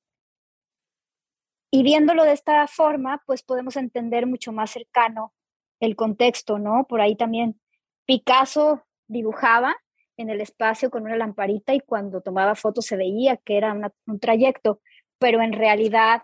Y 1.72 1.84
viéndolo 1.84 2.24
de 2.24 2.34
esta 2.34 2.66
forma, 2.68 3.22
pues 3.26 3.44
podemos 3.44 3.76
entender 3.78 4.26
mucho 4.26 4.52
más 4.52 4.72
cercano 4.72 5.34
el 5.80 5.96
contexto, 5.96 6.58
¿no? 6.58 6.86
Por 6.88 7.02
ahí 7.02 7.16
también 7.16 7.60
Picasso 8.06 8.84
dibujaba 9.08 9.76
en 10.18 10.30
el 10.30 10.42
espacio 10.42 10.90
con 10.90 11.04
una 11.04 11.18
lamparita 11.18 11.74
y 11.74 11.82
cuando 11.82 12.22
tomaba 12.22 12.56
fotos 12.56 12.86
se 12.86 12.96
veía 12.96 13.38
que 13.38 13.58
era 13.58 13.74
un 14.06 14.20
trayecto, 14.20 14.82
pero 15.18 15.42
en 15.42 15.54
realidad 15.54 16.22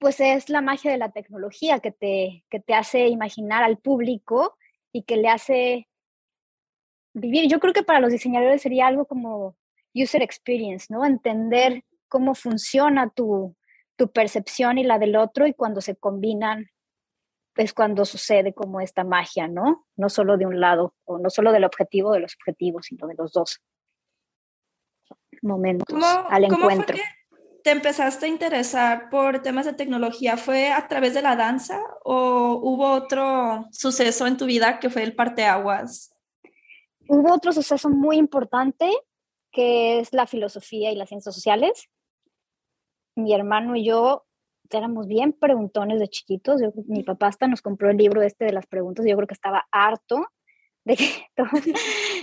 pues 0.00 0.18
es 0.18 0.48
la 0.48 0.62
magia 0.62 0.90
de 0.90 0.98
la 0.98 1.12
tecnología 1.12 1.78
que 1.78 1.92
te, 1.92 2.44
que 2.48 2.58
te 2.58 2.74
hace 2.74 3.08
imaginar 3.08 3.62
al 3.62 3.76
público 3.76 4.56
y 4.92 5.02
que 5.02 5.18
le 5.18 5.28
hace 5.28 5.88
vivir. 7.12 7.48
Yo 7.50 7.60
creo 7.60 7.74
que 7.74 7.82
para 7.82 8.00
los 8.00 8.10
diseñadores 8.10 8.62
sería 8.62 8.86
algo 8.86 9.04
como 9.04 9.56
user 9.94 10.22
experience, 10.22 10.86
¿no? 10.88 11.04
Entender 11.04 11.84
cómo 12.08 12.34
funciona 12.34 13.10
tu, 13.10 13.54
tu 13.96 14.10
percepción 14.10 14.78
y 14.78 14.84
la 14.84 14.98
del 14.98 15.16
otro 15.16 15.46
y 15.46 15.52
cuando 15.52 15.82
se 15.82 15.94
combinan 15.96 16.70
es 17.56 17.74
cuando 17.74 18.06
sucede 18.06 18.54
como 18.54 18.80
esta 18.80 19.04
magia, 19.04 19.48
¿no? 19.48 19.86
No 19.96 20.08
solo 20.08 20.38
de 20.38 20.46
un 20.46 20.60
lado, 20.60 20.94
o 21.04 21.18
no 21.18 21.28
solo 21.28 21.52
del 21.52 21.64
objetivo 21.64 22.12
de 22.12 22.20
los 22.20 22.34
objetivos, 22.36 22.86
sino 22.86 23.06
de 23.06 23.16
los 23.18 23.32
dos 23.32 23.60
momentos 25.42 26.02
al 26.30 26.44
encuentro. 26.44 26.96
Te 27.62 27.70
empezaste 27.70 28.26
a 28.26 28.28
interesar 28.28 29.10
por 29.10 29.42
temas 29.42 29.66
de 29.66 29.72
tecnología? 29.72 30.36
¿Fue 30.36 30.70
a 30.70 30.88
través 30.88 31.14
de 31.14 31.22
la 31.22 31.36
danza 31.36 31.80
o 32.04 32.60
hubo 32.62 32.90
otro 32.90 33.66
suceso 33.72 34.26
en 34.26 34.36
tu 34.36 34.46
vida 34.46 34.78
que 34.78 34.90
fue 34.90 35.02
el 35.02 35.14
parteaguas? 35.14 36.14
Hubo 37.08 37.32
otro 37.32 37.52
suceso 37.52 37.90
muy 37.90 38.16
importante 38.16 38.90
que 39.52 40.00
es 40.00 40.12
la 40.12 40.26
filosofía 40.26 40.92
y 40.92 40.96
las 40.96 41.08
ciencias 41.08 41.34
sociales. 41.34 41.88
Mi 43.16 43.34
hermano 43.34 43.76
y 43.76 43.84
yo 43.84 44.24
éramos 44.70 45.06
bien 45.06 45.32
preguntones 45.32 45.98
de 45.98 46.08
chiquitos. 46.08 46.60
mi 46.86 47.02
papá 47.02 47.28
hasta 47.28 47.48
nos 47.48 47.62
compró 47.62 47.90
el 47.90 47.96
libro 47.96 48.22
este 48.22 48.44
de 48.44 48.52
las 48.52 48.66
preguntas. 48.66 49.04
Yo 49.06 49.16
creo 49.16 49.26
que 49.26 49.34
estaba 49.34 49.66
harto 49.72 50.26
de 50.84 50.96
que 50.96 51.04
todos 51.36 51.50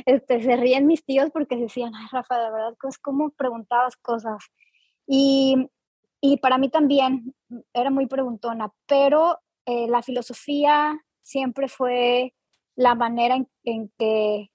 este, 0.06 0.41
se 0.41 0.56
ríen 0.56 0.88
mis 0.88 1.03
tíos 1.03 1.29
porque 1.32 1.56
decían, 1.58 1.94
ay, 1.96 2.08
Rafa, 2.12 2.38
de 2.38 2.51
verdad, 2.51 2.77
¿cómo 3.01 3.32
preguntabas 3.32 3.98
cosas? 3.98 4.38
Y, 5.08 5.70
y 6.22 6.38
para 6.38 6.58
mí 6.58 6.70
también 6.70 7.34
era 7.74 7.90
muy 7.90 8.08
preguntona, 8.08 8.72
pero 8.86 9.40
eh, 9.66 9.88
la 9.88 10.02
filosofía 10.02 11.00
siempre 11.24 11.68
fue 11.68 12.34
la 12.76 12.96
manera 12.96 13.38
en, 13.64 13.92
que 13.98 14.52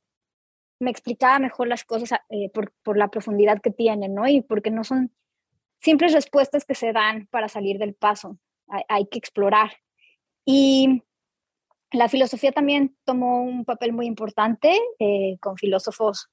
me 0.78 0.90
explicaba 0.90 1.38
mejor 1.38 1.68
las 1.68 1.84
cosas 1.84 2.18
eh, 2.28 2.50
por, 2.50 2.72
por, 2.82 2.96
la 2.96 3.08
profundidad 3.08 3.60
que 3.60 3.70
tienen, 3.70 4.14
¿no? 4.14 4.26
Y 4.28 4.42
porque 4.42 4.70
no 4.70 4.84
son 4.84 5.12
simples 5.80 6.12
respuestas 6.12 6.64
que 6.64 6.74
se 6.74 6.92
dan 6.92 7.26
para 7.26 7.48
salir 7.48 7.78
del 7.78 7.94
paso. 7.94 8.38
Hay, 8.88 9.06
que 9.06 9.18
explorar. 9.18 9.70
Y 10.46 11.02
la 11.90 12.08
filosofía 12.08 12.52
también 12.52 12.96
tomó 13.04 13.42
un 13.42 13.64
papel 13.64 13.92
muy 13.92 14.06
importante 14.06 14.78
eh, 14.98 15.36
con 15.40 15.56
filósofos 15.56 16.30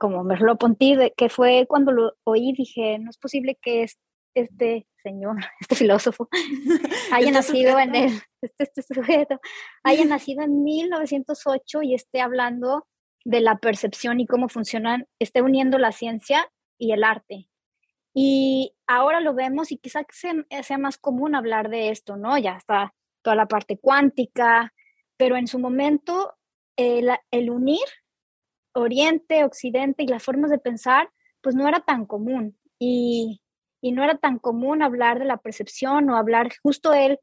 como 0.00 0.24
Merleau-Ponty, 0.24 1.12
que 1.14 1.28
fue 1.28 1.66
cuando 1.68 1.92
lo 1.92 2.14
oí, 2.24 2.54
dije, 2.56 2.98
no 2.98 3.10
es 3.10 3.18
posible 3.18 3.58
que 3.60 3.86
este 4.34 4.86
señor, 4.96 5.36
este 5.60 5.76
filósofo, 5.76 6.28
haya 7.12 7.26
este 7.26 7.32
nacido 7.32 7.78
en 7.78 7.94
el, 7.94 8.22
este, 8.40 8.64
este 8.64 8.94
sujeto, 8.94 9.38
haya 9.84 10.04
nacido 10.06 10.42
en 10.42 10.64
1908 10.64 11.82
y 11.82 11.94
esté 11.94 12.22
hablando 12.22 12.86
de 13.26 13.40
la 13.40 13.58
percepción 13.58 14.20
y 14.20 14.26
cómo 14.26 14.48
funcionan, 14.48 15.06
esté 15.18 15.42
uniendo 15.42 15.76
la 15.78 15.92
ciencia 15.92 16.50
y 16.78 16.92
el 16.92 17.04
arte. 17.04 17.50
Y 18.14 18.74
ahora 18.86 19.20
lo 19.20 19.34
vemos 19.34 19.70
y 19.70 19.76
quizá 19.76 20.06
sea, 20.10 20.78
más 20.78 20.96
común 20.96 21.34
hablar 21.34 21.68
de 21.68 21.90
esto, 21.90 22.16
¿no? 22.16 22.38
Ya 22.38 22.56
está 22.56 22.94
toda 23.22 23.36
la 23.36 23.46
parte 23.46 23.78
cuántica, 23.78 24.72
pero 25.18 25.36
en 25.36 25.46
su 25.46 25.58
momento 25.58 26.34
el, 26.76 27.10
el 27.30 27.50
unir 27.50 27.84
Oriente, 28.72 29.44
Occidente 29.44 30.02
y 30.02 30.06
las 30.06 30.22
formas 30.22 30.50
de 30.50 30.58
pensar, 30.58 31.10
pues 31.42 31.54
no 31.54 31.68
era 31.68 31.80
tan 31.80 32.06
común. 32.06 32.56
Y, 32.78 33.40
no 33.82 34.04
era 34.04 34.18
tan 34.18 34.38
común 34.38 34.82
hablar 34.82 35.18
de 35.18 35.24
la 35.24 35.38
percepción 35.38 36.10
o 36.10 36.16
hablar, 36.16 36.50
justo 36.62 36.92
él 36.92 37.18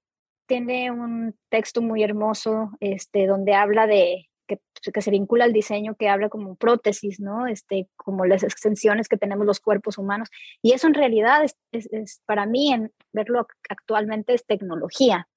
tiene 0.47 0.91
un 0.91 1.37
texto 1.49 1.81
muy 1.81 2.03
hermoso 2.03 2.71
este, 2.79 3.27
donde 3.27 3.53
habla 3.53 3.85
de, 3.85 4.27
que, 4.47 5.01
se 5.01 5.11
vincula 5.11 5.43
al 5.45 5.53
diseño, 5.53 5.95
que 5.95 6.09
habla 6.09 6.29
como 6.29 6.55
prótesis, 6.55 7.19
¿no? 7.19 7.47
Este, 7.47 7.89
como 7.95 8.25
las 8.25 8.43
extensiones 8.43 9.07
que 9.07 9.17
tenemos 9.17 9.45
los 9.45 9.59
cuerpos 9.59 9.97
humanos. 9.97 10.29
Y 10.61 10.73
eso 10.73 10.87
en 10.87 10.93
realidad 10.93 11.43
es, 11.71 12.21
para 12.25 12.45
mí, 12.45 12.71
en 12.71 12.91
verlo 13.11 13.45
actualmente, 13.69 14.33
es 14.33 14.45
tecnología. 14.45 15.27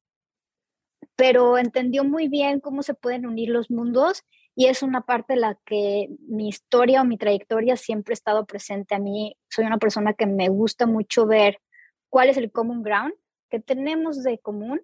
Pero 1.17 1.59
entendió 1.59 2.05
muy 2.05 2.29
bien 2.29 2.61
cómo 2.61 2.83
se 2.83 2.95
pueden 2.95 3.26
unir 3.26 3.50
los 3.50 3.71
mundos 3.71 4.23
y 4.61 4.67
es 4.67 4.83
una 4.83 5.00
parte 5.00 5.33
de 5.33 5.40
la 5.40 5.59
que 5.64 6.09
mi 6.29 6.49
historia 6.49 7.00
o 7.00 7.07
mi 7.07 7.17
trayectoria 7.17 7.76
siempre 7.76 8.12
ha 8.12 8.21
estado 8.21 8.45
presente. 8.45 8.95
A 8.95 8.99
mí 8.99 9.35
soy 9.49 9.64
una 9.64 9.79
persona 9.79 10.12
que 10.12 10.26
me 10.26 10.50
gusta 10.50 10.85
mucho 10.85 11.25
ver 11.25 11.62
cuál 12.11 12.29
es 12.29 12.37
el 12.37 12.52
common 12.52 12.83
ground 12.83 13.14
que 13.49 13.59
tenemos 13.59 14.23
de 14.23 14.38
común, 14.38 14.83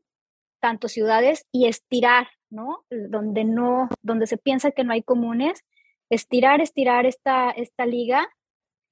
tanto 0.61 0.89
ciudades, 0.89 1.45
y 1.53 1.67
estirar 1.67 2.29
¿no? 2.49 2.87
Donde 2.91 3.45
no, 3.45 3.91
donde 4.01 4.27
se 4.27 4.39
piensa 4.39 4.71
que 4.71 4.83
no 4.83 4.95
hay 4.95 5.03
comunes, 5.03 5.63
estirar, 6.09 6.63
estirar 6.63 7.05
esta, 7.05 7.51
esta 7.51 7.85
liga, 7.85 8.27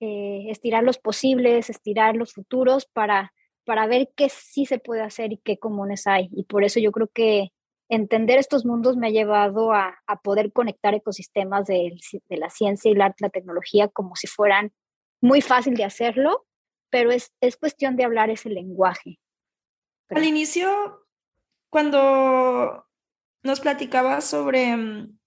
eh, 0.01 0.51
estirar 0.51 0.85
los 0.85 0.99
posibles, 0.99 1.71
estirar 1.71 2.15
los 2.15 2.35
futuros 2.35 2.85
para, 2.85 3.33
para 3.65 3.87
ver 3.87 4.11
qué 4.15 4.29
sí 4.29 4.67
se 4.67 4.79
puede 4.79 5.01
hacer 5.01 5.33
y 5.33 5.39
qué 5.39 5.57
comunes 5.59 6.07
hay. 6.07 6.29
Y 6.33 6.45
por 6.45 6.63
eso 6.63 6.79
yo 6.79 6.93
creo 6.93 7.09
que 7.09 7.54
entender 7.95 8.39
estos 8.39 8.65
mundos 8.65 8.97
me 8.97 9.09
ha 9.09 9.11
llevado 9.11 9.73
a, 9.73 9.97
poder 10.23 10.53
conectar 10.53 10.95
ecosistemas 10.95 11.67
de, 11.67 11.97
la 12.29 12.51
ciencia 12.51 12.91
y 12.91 12.95
la, 12.95 13.15
la 13.19 13.31
tecnología 13.31 13.89
como 13.89 14.17
si 14.17 14.27
fueran 14.27 14.73
muy 15.21 15.41
fácil 15.41 15.75
de 15.75 15.85
hacerlo, 15.85 16.47
pero 16.91 17.11
es, 17.11 17.35
es 17.41 17.57
cuestión 17.57 17.97
de 17.97 18.05
hablar 18.05 18.31
ese 18.31 18.51
lenguaje. 18.51 19.19
Al 20.11 20.25
inicio, 20.25 21.07
cuando 21.71 22.87
nos 23.43 23.61
platicabas 23.61 24.25
sobre 24.25 24.77
mm, 24.77 25.19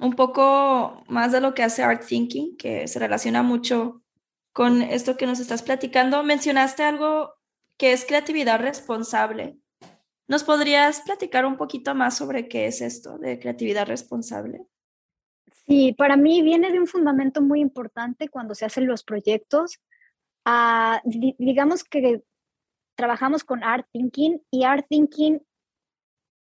un 0.00 0.12
poco 0.14 1.04
más 1.08 1.32
de 1.32 1.40
lo 1.40 1.54
que 1.54 1.62
hace 1.62 1.82
Art 1.82 2.04
Thinking, 2.06 2.56
que 2.56 2.88
se 2.88 2.98
relaciona 2.98 3.42
mucho 3.42 4.02
con 4.52 4.82
esto 4.82 5.16
que 5.16 5.26
nos 5.26 5.40
estás 5.40 5.62
platicando. 5.62 6.22
Mencionaste 6.22 6.82
algo 6.82 7.34
que 7.76 7.92
es 7.92 8.04
creatividad 8.04 8.60
responsable. 8.60 9.58
¿Nos 10.28 10.42
podrías 10.42 11.02
platicar 11.02 11.46
un 11.46 11.56
poquito 11.56 11.94
más 11.94 12.16
sobre 12.16 12.48
qué 12.48 12.66
es 12.66 12.80
esto 12.80 13.18
de 13.18 13.38
creatividad 13.38 13.86
responsable? 13.86 14.66
Sí, 15.66 15.94
para 15.96 16.16
mí 16.16 16.42
viene 16.42 16.72
de 16.72 16.80
un 16.80 16.86
fundamento 16.86 17.40
muy 17.40 17.60
importante 17.60 18.28
cuando 18.28 18.54
se 18.54 18.64
hacen 18.64 18.86
los 18.86 19.04
proyectos. 19.04 19.80
Ah, 20.44 21.00
digamos 21.04 21.84
que 21.84 22.22
trabajamos 22.96 23.44
con 23.44 23.62
Art 23.62 23.86
Thinking 23.92 24.42
y 24.50 24.64
Art 24.64 24.86
Thinking 24.88 25.40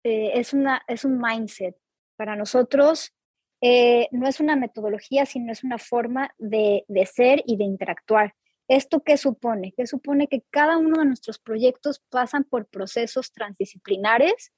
eh, 0.03 0.31
es, 0.35 0.53
una, 0.53 0.81
es 0.87 1.03
un 1.03 1.19
mindset. 1.19 1.75
Para 2.15 2.35
nosotros 2.35 3.13
eh, 3.61 4.07
no 4.11 4.27
es 4.27 4.39
una 4.39 4.55
metodología, 4.55 5.25
sino 5.25 5.51
es 5.51 5.63
una 5.63 5.77
forma 5.77 6.33
de, 6.37 6.85
de 6.87 7.05
ser 7.05 7.43
y 7.45 7.57
de 7.57 7.63
interactuar. 7.63 8.33
¿Esto 8.67 9.01
qué 9.01 9.17
supone? 9.17 9.73
Que 9.73 9.87
supone 9.87 10.27
que 10.27 10.43
cada 10.49 10.77
uno 10.77 10.99
de 10.99 11.05
nuestros 11.05 11.39
proyectos 11.39 12.01
pasan 12.09 12.43
por 12.43 12.67
procesos 12.67 13.31
transdisciplinares 13.31 14.53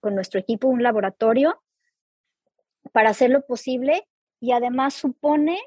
con 0.00 0.14
nuestro 0.14 0.40
equipo, 0.40 0.68
un 0.68 0.82
laboratorio, 0.82 1.62
para 2.92 3.10
hacerlo 3.10 3.44
posible 3.46 4.06
y 4.40 4.52
además 4.52 4.94
supone 4.94 5.58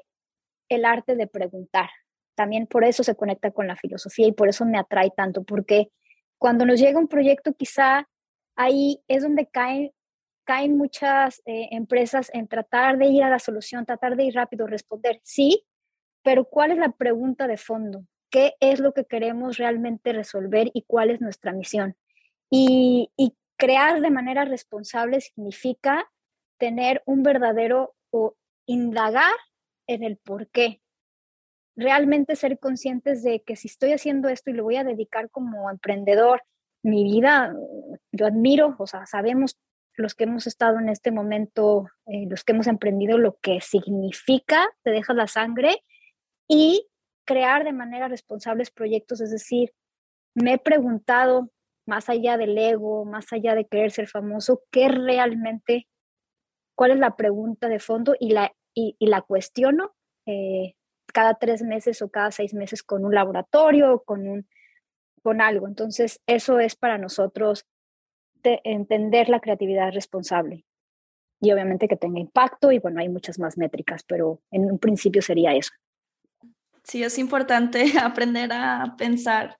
el 0.68 0.84
arte 0.84 1.16
de 1.16 1.26
preguntar. 1.26 1.90
También 2.34 2.66
por 2.66 2.84
eso 2.84 3.02
se 3.02 3.14
conecta 3.14 3.50
con 3.50 3.66
la 3.66 3.76
filosofía 3.76 4.26
y 4.26 4.32
por 4.32 4.48
eso 4.48 4.64
me 4.64 4.78
atrae 4.78 5.10
tanto, 5.10 5.44
porque 5.44 5.90
cuando 6.38 6.66
nos 6.66 6.80
llega 6.80 6.98
un 6.98 7.08
proyecto, 7.08 7.54
quizá 7.54 8.08
ahí 8.56 9.02
es 9.08 9.22
donde 9.22 9.46
caen, 9.46 9.92
caen 10.44 10.76
muchas 10.76 11.42
eh, 11.46 11.68
empresas 11.70 12.30
en 12.34 12.48
tratar 12.48 12.98
de 12.98 13.06
ir 13.06 13.22
a 13.22 13.30
la 13.30 13.38
solución, 13.38 13.86
tratar 13.86 14.16
de 14.16 14.24
ir 14.24 14.34
rápido, 14.34 14.66
responder, 14.66 15.20
sí, 15.22 15.64
pero 16.24 16.46
¿cuál 16.46 16.72
es 16.72 16.78
la 16.78 16.90
pregunta 16.90 17.46
de 17.46 17.58
fondo? 17.58 18.06
¿Qué 18.30 18.54
es 18.58 18.80
lo 18.80 18.94
que 18.94 19.04
queremos 19.04 19.58
realmente 19.58 20.12
resolver 20.12 20.70
y 20.72 20.82
cuál 20.82 21.10
es 21.10 21.20
nuestra 21.20 21.52
misión? 21.52 21.96
Y, 22.50 23.10
crear 23.56 24.00
de 24.00 24.10
manera 24.10 24.44
responsable 24.44 25.20
significa 25.20 26.10
tener 26.58 27.04
un 27.06 27.22
verdadero 27.22 27.94
o 28.10 28.34
indagar 28.66 29.32
en 29.86 30.02
el 30.02 30.16
por 30.16 30.48
qué. 30.48 30.80
Realmente 31.76 32.34
ser 32.34 32.58
conscientes 32.58 33.22
de 33.22 33.42
que 33.42 33.54
si 33.54 33.68
estoy 33.68 33.92
haciendo 33.92 34.28
esto 34.28 34.50
y 34.50 34.54
lo 34.54 34.64
voy 34.64 34.76
a 34.76 34.84
dedicar 34.84 35.30
como 35.30 35.70
emprendedor, 35.70 36.42
mi 36.82 37.04
vida, 37.04 37.54
yo 38.10 38.26
admiro, 38.26 38.74
o 38.76 38.86
sea, 38.88 39.06
sabemos 39.06 39.56
los 39.94 40.16
que 40.16 40.24
hemos 40.24 40.48
estado 40.48 40.80
en 40.80 40.88
este 40.88 41.12
momento, 41.12 41.86
eh, 42.06 42.26
los 42.28 42.42
que 42.42 42.52
hemos 42.52 42.66
emprendido, 42.66 43.18
lo 43.18 43.38
que 43.40 43.60
significa, 43.60 44.66
te 44.82 44.90
dejas 44.90 45.14
la 45.14 45.28
sangre 45.28 45.80
y 46.48 46.86
crear 47.24 47.64
de 47.64 47.72
manera 47.72 48.08
responsables 48.08 48.70
proyectos, 48.70 49.20
es 49.20 49.30
decir, 49.30 49.72
me 50.34 50.54
he 50.54 50.58
preguntado, 50.58 51.50
más 51.86 52.08
allá 52.08 52.36
del 52.36 52.56
ego, 52.56 53.04
más 53.04 53.32
allá 53.32 53.54
de 53.54 53.66
querer 53.66 53.90
ser 53.90 54.08
famoso, 54.08 54.62
qué 54.70 54.88
realmente, 54.88 55.86
cuál 56.74 56.92
es 56.92 56.98
la 56.98 57.16
pregunta 57.16 57.68
de 57.68 57.78
fondo 57.78 58.14
y 58.18 58.30
la, 58.30 58.54
y, 58.74 58.96
la 59.00 59.22
cuestiono 59.22 59.94
eh, 60.26 60.74
cada 61.12 61.34
tres 61.34 61.62
meses 61.62 62.02
o 62.02 62.10
cada 62.10 62.30
seis 62.30 62.54
meses 62.54 62.82
con 62.82 63.04
un 63.04 63.14
laboratorio, 63.14 64.02
con, 64.04 64.26
un, 64.26 64.48
con 65.22 65.40
algo. 65.40 65.68
Entonces, 65.68 66.20
eso 66.26 66.58
es 66.58 66.74
para 66.74 66.98
nosotros 66.98 67.66
entender 68.42 69.30
la 69.30 69.40
creatividad 69.40 69.92
responsable 69.92 70.66
y 71.40 71.52
obviamente 71.52 71.88
que 71.88 71.96
tenga 71.96 72.20
impacto 72.20 72.72
y 72.72 72.78
bueno, 72.78 73.00
hay 73.00 73.08
muchas 73.08 73.38
más 73.38 73.56
métricas, 73.56 74.02
pero 74.06 74.40
en 74.50 74.70
un 74.70 74.78
principio 74.78 75.22
sería 75.22 75.54
eso. 75.54 75.72
Sí, 76.84 77.02
es 77.02 77.18
importante 77.18 77.84
aprender 78.00 78.52
a 78.52 78.94
pensar. 78.96 79.58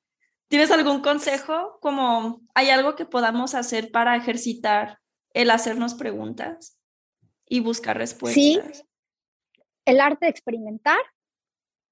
¿Tienes 0.48 0.70
algún 0.70 1.00
consejo? 1.00 1.78
Como 1.80 2.42
hay 2.54 2.70
algo 2.70 2.94
que 2.94 3.06
podamos 3.06 3.54
hacer 3.54 3.90
para 3.90 4.14
ejercitar 4.16 5.00
el 5.32 5.50
hacernos 5.50 5.94
preguntas 5.94 6.78
y 7.46 7.60
buscar 7.60 7.96
respuestas. 7.98 8.34
Sí, 8.34 8.60
el 9.84 10.00
arte 10.00 10.26
de 10.26 10.30
experimentar 10.30 10.98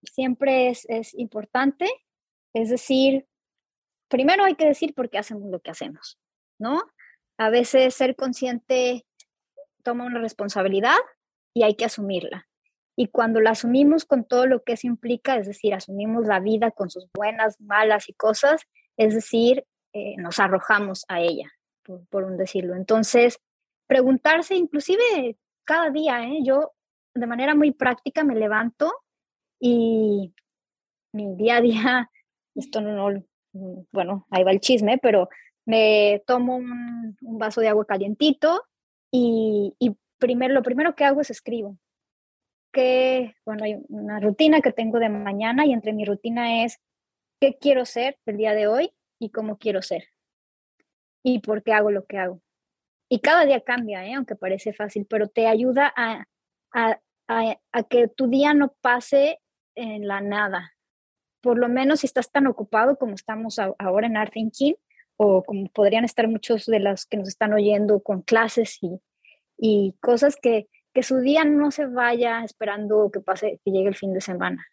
siempre 0.04 0.68
es, 0.68 0.86
es 0.88 1.14
importante. 1.14 1.88
Es 2.54 2.70
decir, 2.70 3.26
primero 4.08 4.44
hay 4.44 4.54
que 4.54 4.66
decir 4.66 4.94
por 4.94 5.10
qué 5.10 5.18
hacemos 5.18 5.50
lo 5.50 5.60
que 5.60 5.70
hacemos, 5.70 6.20
¿no? 6.58 6.82
A 7.38 7.50
veces 7.50 7.94
ser 7.94 8.14
consciente 8.14 9.06
toma 9.82 10.04
una 10.04 10.20
responsabilidad 10.20 10.98
y 11.54 11.64
hay 11.64 11.74
que 11.74 11.84
asumirla. 11.84 12.48
Y 13.02 13.08
cuando 13.08 13.40
la 13.40 13.50
asumimos 13.50 14.04
con 14.04 14.22
todo 14.22 14.46
lo 14.46 14.62
que 14.62 14.74
eso 14.74 14.86
implica, 14.86 15.36
es 15.36 15.48
decir, 15.48 15.74
asumimos 15.74 16.24
la 16.24 16.38
vida 16.38 16.70
con 16.70 16.88
sus 16.88 17.10
buenas, 17.12 17.60
malas 17.60 18.08
y 18.08 18.12
cosas, 18.12 18.62
es 18.96 19.12
decir, 19.12 19.64
eh, 19.92 20.14
nos 20.18 20.38
arrojamos 20.38 21.04
a 21.08 21.20
ella, 21.20 21.50
por, 21.82 22.22
un 22.22 22.36
decirlo. 22.36 22.76
Entonces, 22.76 23.40
preguntarse 23.88 24.54
inclusive 24.54 25.36
cada 25.64 25.90
día, 25.90 26.22
¿eh? 26.22 26.44
yo 26.44 26.74
de 27.12 27.26
manera 27.26 27.56
muy 27.56 27.72
práctica 27.72 28.22
me 28.22 28.36
levanto 28.36 28.92
y 29.58 30.32
mi 31.12 31.34
día 31.34 31.56
a 31.56 31.60
día, 31.60 32.10
esto 32.54 32.80
no, 32.82 33.20
bueno, 33.90 34.28
ahí 34.30 34.44
va 34.44 34.52
el 34.52 34.60
chisme, 34.60 34.98
pero 35.02 35.28
me 35.66 36.22
tomo 36.24 36.54
un, 36.54 37.16
vaso 37.20 37.60
de 37.60 37.66
agua 37.66 37.84
calientito 37.84 38.62
y, 39.10 39.74
y 39.80 39.96
primero, 40.18 40.54
lo 40.54 40.62
primero 40.62 40.94
que 40.94 41.04
hago 41.04 41.20
es 41.20 41.30
escribo 41.30 41.80
que, 42.72 43.34
bueno, 43.44 43.64
hay 43.64 43.76
una 43.88 44.20
rutina 44.20 44.60
que 44.60 44.72
tengo 44.72 44.98
de 44.98 45.08
mañana 45.08 45.66
y 45.66 45.72
entre 45.72 45.92
mi 45.92 46.04
rutina 46.04 46.64
es 46.64 46.80
qué 47.40 47.56
quiero 47.58 47.84
ser 47.84 48.18
el 48.26 48.36
día 48.36 48.54
de 48.54 48.66
hoy 48.66 48.92
y 49.18 49.30
cómo 49.30 49.58
quiero 49.58 49.82
ser 49.82 50.04
y 51.22 51.40
por 51.40 51.62
qué 51.62 51.72
hago 51.72 51.90
lo 51.90 52.04
que 52.06 52.18
hago. 52.18 52.40
Y 53.08 53.20
cada 53.20 53.44
día 53.44 53.60
cambia, 53.60 54.06
¿eh? 54.06 54.14
aunque 54.14 54.36
parece 54.36 54.72
fácil, 54.72 55.06
pero 55.08 55.28
te 55.28 55.46
ayuda 55.46 55.92
a, 55.94 56.24
a, 56.72 56.98
a, 57.28 57.82
que 57.84 58.08
tu 58.08 58.28
día 58.28 58.54
no 58.54 58.74
pase 58.80 59.38
en 59.74 60.08
la 60.08 60.20
nada. 60.20 60.72
Por 61.42 61.58
lo 61.58 61.68
menos 61.68 62.00
si 62.00 62.06
estás 62.06 62.30
tan 62.30 62.46
ocupado 62.46 62.96
como 62.96 63.14
estamos 63.14 63.58
ahora 63.58 64.06
en 64.06 64.16
Art 64.16 64.32
Thinking, 64.32 64.76
o 65.16 65.44
como 65.44 65.68
podrían 65.68 66.04
estar 66.04 66.26
muchos 66.26 66.66
de 66.66 66.80
los 66.80 67.06
que 67.06 67.16
nos 67.16 67.28
están 67.28 67.52
oyendo 67.52 68.02
con 68.02 68.22
clases 68.22 68.78
y, 68.80 69.00
y 69.58 69.94
cosas 70.00 70.36
que, 70.36 70.68
que 70.92 71.02
su 71.02 71.18
día 71.18 71.44
no 71.44 71.70
se 71.70 71.86
vaya 71.86 72.44
esperando 72.44 73.10
que 73.12 73.20
pase, 73.20 73.60
que 73.64 73.70
llegue 73.70 73.88
el 73.88 73.96
fin 73.96 74.12
de 74.12 74.20
semana. 74.20 74.66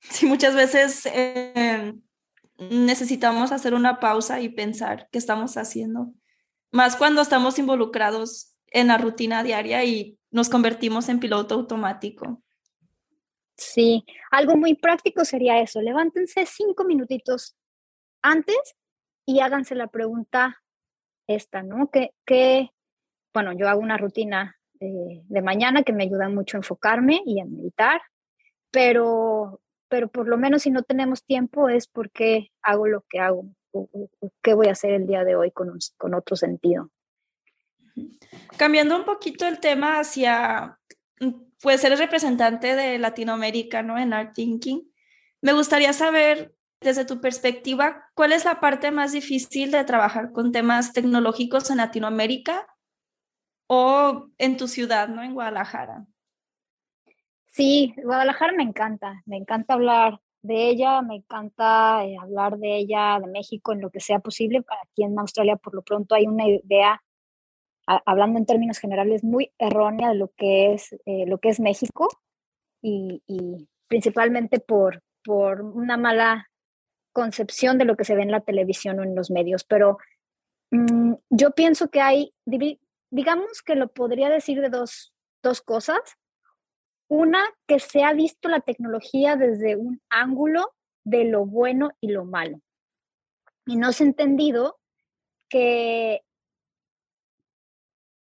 Sí, 0.00 0.26
muchas 0.26 0.54
veces 0.54 1.06
eh, 1.06 1.94
necesitamos 2.58 3.52
hacer 3.52 3.74
una 3.74 4.00
pausa 4.00 4.40
y 4.40 4.48
pensar 4.48 5.08
qué 5.10 5.18
estamos 5.18 5.56
haciendo, 5.56 6.12
más 6.70 6.96
cuando 6.96 7.22
estamos 7.22 7.58
involucrados 7.58 8.54
en 8.66 8.88
la 8.88 8.98
rutina 8.98 9.42
diaria 9.42 9.84
y 9.84 10.18
nos 10.30 10.48
convertimos 10.48 11.08
en 11.08 11.20
piloto 11.20 11.54
automático. 11.54 12.42
Sí, 13.56 14.04
algo 14.32 14.56
muy 14.56 14.74
práctico 14.74 15.24
sería 15.24 15.60
eso. 15.60 15.80
Levántense 15.80 16.44
cinco 16.44 16.84
minutitos 16.84 17.56
antes 18.20 18.74
y 19.24 19.38
háganse 19.38 19.76
la 19.76 19.86
pregunta 19.86 20.60
esta, 21.28 21.62
¿no? 21.62 21.88
¿Qué, 21.90 22.10
qué, 22.26 22.73
bueno, 23.34 23.52
yo 23.52 23.68
hago 23.68 23.80
una 23.80 23.98
rutina 23.98 24.56
de, 24.74 25.42
mañana 25.42 25.82
que 25.82 25.92
me 25.92 26.04
ayuda 26.04 26.28
mucho 26.28 26.56
a 26.56 26.60
enfocarme 26.60 27.20
y 27.26 27.40
a 27.40 27.44
meditar, 27.44 28.00
pero, 28.70 29.60
pero 29.88 30.08
por 30.08 30.28
lo 30.28 30.38
menos 30.38 30.62
si 30.62 30.70
no 30.70 30.82
tenemos 30.82 31.24
tiempo 31.24 31.68
es 31.68 31.88
porque 31.88 32.52
hago 32.62 32.86
lo 32.86 33.04
que 33.10 33.18
hago, 33.18 33.46
o, 33.72 34.08
qué 34.40 34.54
voy 34.54 34.68
a 34.68 34.72
hacer 34.72 34.92
el 34.92 35.06
día 35.06 35.24
de 35.24 35.34
hoy 35.34 35.50
con, 35.50 35.76
con 35.96 36.14
otro 36.14 36.36
sentido. 36.36 36.90
Cambiando 38.56 38.96
un 38.96 39.04
poquito 39.04 39.46
el 39.46 39.58
tema 39.58 39.98
hacia, 39.98 40.78
pues 41.60 41.80
ser 41.80 41.96
representante 41.98 42.76
de 42.76 42.98
Latinoamérica, 42.98 43.82
¿no? 43.82 43.98
En 43.98 44.12
Art 44.12 44.34
Thinking, 44.34 44.90
me 45.40 45.52
gustaría 45.52 45.92
saber 45.92 46.54
desde 46.80 47.04
tu 47.04 47.20
perspectiva, 47.20 48.10
¿cuál 48.14 48.32
es 48.32 48.44
la 48.44 48.60
parte 48.60 48.90
más 48.90 49.12
difícil 49.12 49.70
de 49.70 49.84
trabajar 49.84 50.32
con 50.32 50.52
temas 50.52 50.92
tecnológicos 50.92 51.70
en 51.70 51.78
Latinoamérica 51.78 52.66
o 53.66 54.28
en 54.38 54.56
tu 54.56 54.68
ciudad, 54.68 55.08
¿no? 55.08 55.22
En 55.22 55.34
Guadalajara. 55.34 56.06
Sí, 57.46 57.94
Guadalajara 58.02 58.52
me 58.52 58.64
encanta, 58.64 59.22
me 59.26 59.36
encanta 59.36 59.74
hablar 59.74 60.20
de 60.42 60.68
ella, 60.68 61.00
me 61.02 61.16
encanta 61.16 62.04
eh, 62.04 62.16
hablar 62.20 62.58
de 62.58 62.76
ella, 62.76 63.18
de 63.20 63.28
México, 63.28 63.72
en 63.72 63.80
lo 63.80 63.90
que 63.90 64.00
sea 64.00 64.18
posible. 64.18 64.64
Aquí 64.82 65.04
en 65.04 65.18
Australia, 65.18 65.56
por 65.56 65.74
lo 65.74 65.82
pronto, 65.82 66.14
hay 66.14 66.26
una 66.26 66.46
idea, 66.46 67.02
hablando 67.86 68.38
en 68.38 68.46
términos 68.46 68.78
generales, 68.78 69.24
muy 69.24 69.52
errónea 69.58 70.10
de 70.10 70.16
lo 70.16 70.32
que 70.36 70.74
es, 70.74 70.92
eh, 71.06 71.26
lo 71.26 71.38
que 71.38 71.48
es 71.48 71.60
México 71.60 72.08
y, 72.82 73.22
principalmente 73.88 74.60
por, 74.60 75.02
por 75.24 75.62
una 75.62 75.96
mala 75.96 76.50
concepción 77.12 77.78
de 77.78 77.84
lo 77.84 77.96
que 77.96 78.04
se 78.04 78.14
ve 78.14 78.22
en 78.22 78.30
la 78.30 78.40
televisión 78.40 78.98
o 78.98 79.02
en 79.02 79.14
los 79.14 79.30
medios. 79.30 79.64
Pero 79.64 79.98
mm, 80.70 81.14
yo 81.30 81.52
pienso 81.52 81.88
que 81.88 82.00
hay, 82.00 82.34
digamos 83.14 83.62
que 83.62 83.76
lo 83.76 83.92
podría 83.92 84.28
decir 84.28 84.60
de 84.60 84.70
dos, 84.70 85.14
cosas. 85.64 86.00
Una, 87.08 87.44
que 87.68 87.78
se 87.78 88.02
ha 88.02 88.12
visto 88.12 88.48
la 88.48 88.60
tecnología 88.60 89.36
desde 89.36 89.76
un 89.76 90.02
ángulo 90.08 90.74
de 91.04 91.24
lo 91.24 91.46
bueno 91.46 91.92
y 92.00 92.08
lo 92.08 92.24
malo. 92.24 92.60
Y 93.66 93.76
no 93.76 93.92
se 93.92 94.02
ha 94.02 94.06
entendido 94.08 94.80
que, 95.48 96.22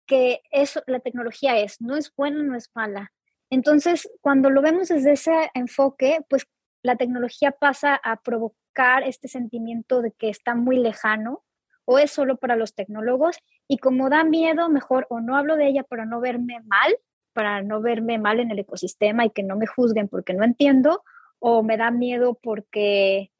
que 0.07 0.41
eso, 0.51 0.81
la 0.87 1.01
tecnología 1.01 1.59
es, 1.59 1.81
no 1.81 1.97
es 1.97 2.15
buena, 2.15 2.41
no 2.43 2.55
es 2.55 2.69
mala. 2.73 3.11
Entonces, 3.49 4.09
cuando 4.21 4.49
lo 4.49 4.61
vemos 4.61 4.87
desde 4.87 5.13
ese 5.13 5.51
enfoque, 5.53 6.19
pues 6.29 6.45
la 6.81 6.95
tecnología 6.95 7.51
pasa 7.51 7.95
a 7.95 8.21
provocar 8.21 9.03
este 9.03 9.27
sentimiento 9.27 10.01
de 10.01 10.13
que 10.13 10.29
está 10.29 10.55
muy 10.55 10.77
lejano 10.77 11.43
o 11.89 11.97
es 11.99 12.11
solo 12.11 12.35
para 12.35 12.57
los 12.57 12.75
tecnólogos 12.75 13.37
y 13.65 13.77
como 13.77 14.09
da 14.09 14.25
miedo, 14.25 14.67
mejor 14.67 15.07
o 15.09 15.21
no 15.21 15.37
hablo 15.37 15.55
de 15.55 15.67
ella 15.69 15.83
para 15.83 16.05
no 16.05 16.19
verme 16.19 16.59
mal, 16.65 16.97
para 17.31 17.61
no 17.61 17.81
verme 17.81 18.19
mal 18.19 18.41
en 18.41 18.51
el 18.51 18.59
ecosistema 18.59 19.25
y 19.25 19.29
que 19.29 19.41
no 19.41 19.55
me 19.55 19.67
juzguen 19.67 20.09
porque 20.09 20.33
no 20.33 20.43
entiendo, 20.43 21.03
o 21.39 21.63
me 21.63 21.77
da 21.77 21.89
miedo 21.89 22.37
porque 22.43 23.31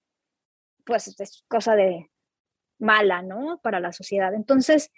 pues 0.86 1.10
es 1.20 1.44
cosa 1.50 1.76
de 1.76 2.10
mala, 2.80 3.22
¿no? 3.22 3.60
Para 3.62 3.82
la 3.82 3.92
sociedad. 3.92 4.34
Entonces, 4.34 4.92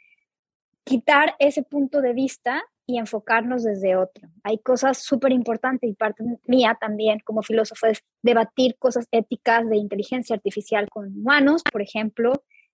quitar 0.84 1.36
ese 1.40 1.64
punto 1.64 2.02
de 2.02 2.14
vista 2.14 2.64
y 2.86 3.00
enfocarnos 3.00 3.64
desde 3.64 3.96
otro. 3.96 4.30
Hay 4.44 4.60
cosas 4.60 5.00
súper 5.00 5.32
importantes 5.32 5.90
y 5.90 5.94
parte 5.94 6.24
mía 6.46 6.78
también 6.80 7.20
como 7.26 7.42
filósofo 7.42 7.88
es 7.88 8.04
debatir 8.22 8.78
cosas 8.78 9.08
éticas 9.12 9.68
de 9.68 9.78
inteligencia 9.78 10.36
artificial 10.36 10.88
con 10.90 11.08
humanos, 11.08 11.64
por 11.72 11.82
ejemplo. 11.82 12.34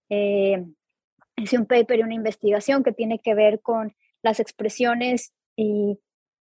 Eh, 0.09 0.65
hice 1.35 1.57
un 1.57 1.65
paper 1.65 1.99
y 1.99 2.03
una 2.03 2.13
investigación 2.13 2.83
que 2.83 2.91
tiene 2.91 3.19
que 3.19 3.35
ver 3.35 3.61
con 3.61 3.95
las 4.21 4.39
expresiones 4.39 5.33
y, 5.55 5.99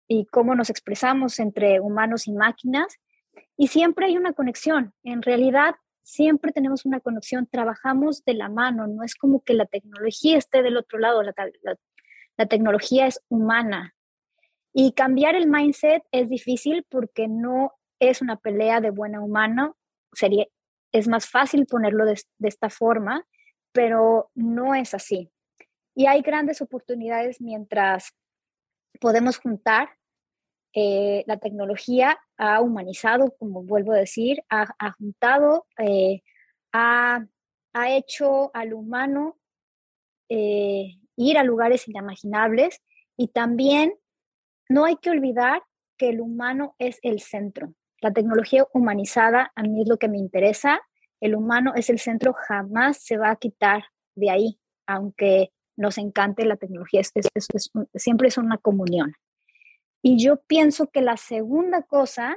y 0.08 0.26
cómo 0.26 0.54
nos 0.54 0.70
expresamos 0.70 1.38
entre 1.38 1.80
humanos 1.80 2.28
y 2.28 2.32
máquinas. 2.32 2.98
Y 3.56 3.68
siempre 3.68 4.06
hay 4.06 4.16
una 4.16 4.32
conexión. 4.32 4.92
En 5.02 5.22
realidad, 5.22 5.74
siempre 6.02 6.52
tenemos 6.52 6.84
una 6.84 7.00
conexión, 7.00 7.46
trabajamos 7.46 8.24
de 8.24 8.34
la 8.34 8.48
mano, 8.48 8.86
no 8.86 9.02
es 9.02 9.14
como 9.14 9.42
que 9.42 9.54
la 9.54 9.66
tecnología 9.66 10.38
esté 10.38 10.62
del 10.62 10.76
otro 10.76 10.98
lado, 10.98 11.22
la, 11.22 11.34
la 12.36 12.46
tecnología 12.46 13.06
es 13.06 13.20
humana. 13.28 13.94
Y 14.72 14.92
cambiar 14.92 15.34
el 15.34 15.48
mindset 15.48 16.02
es 16.12 16.28
difícil 16.28 16.84
porque 16.90 17.28
no 17.28 17.72
es 17.98 18.20
una 18.20 18.36
pelea 18.36 18.80
de 18.80 18.90
buena 18.90 19.20
humana, 19.20 19.72
sería, 20.12 20.46
es 20.92 21.08
más 21.08 21.28
fácil 21.28 21.66
ponerlo 21.66 22.04
de, 22.04 22.20
esta 22.40 22.70
forma, 22.70 23.26
pero 23.76 24.30
no 24.34 24.74
es 24.74 24.94
así. 24.94 25.30
Y 25.94 26.06
hay 26.06 26.22
grandes 26.22 26.62
oportunidades 26.62 27.40
mientras 27.42 28.16
podemos 28.98 29.36
juntar 29.36 29.90
eh, 30.72 31.24
la 31.26 31.36
tecnología 31.36 32.18
ha 32.38 32.60
humanizado, 32.60 33.34
como 33.38 33.62
vuelvo 33.62 33.92
a 33.92 33.98
decir, 33.98 34.42
ha, 34.50 34.66
juntado, 34.98 35.66
eh, 35.78 36.22
ha, 36.72 37.26
hecho 37.88 38.50
al 38.54 38.72
humano 38.72 39.38
eh, 40.30 40.98
ir 41.16 41.38
a 41.38 41.44
lugares 41.44 41.86
inimaginables 41.88 42.82
y 43.18 43.28
también 43.28 43.94
no 44.70 44.86
hay 44.86 44.96
que 44.96 45.10
olvidar 45.10 45.62
que 45.98 46.08
el 46.08 46.20
humano 46.22 46.74
es 46.78 46.98
el 47.02 47.20
centro. 47.20 47.74
La 48.00 48.12
tecnología 48.12 48.66
humanizada 48.72 49.52
a 49.54 49.62
mí 49.62 49.82
es 49.82 49.88
lo 49.88 49.98
que 49.98 50.08
me 50.08 50.18
interesa. 50.18 50.80
El 51.26 51.34
humano 51.34 51.72
es 51.74 51.90
el 51.90 51.98
centro, 51.98 52.34
jamás 52.34 52.98
se 52.98 53.16
va 53.16 53.32
a 53.32 53.36
quitar 53.36 53.86
de 54.14 54.30
ahí, 54.30 54.60
aunque 54.86 55.50
nos 55.76 55.98
encante 55.98 56.44
la 56.44 56.56
tecnología, 56.56 57.00
siempre 57.96 58.28
es 58.28 58.38
una 58.38 58.58
comunión. 58.58 59.12
Y 60.02 60.22
yo 60.24 60.40
pienso 60.42 60.86
que 60.86 61.02
la 61.02 61.16
segunda 61.16 61.82
cosa 61.82 62.36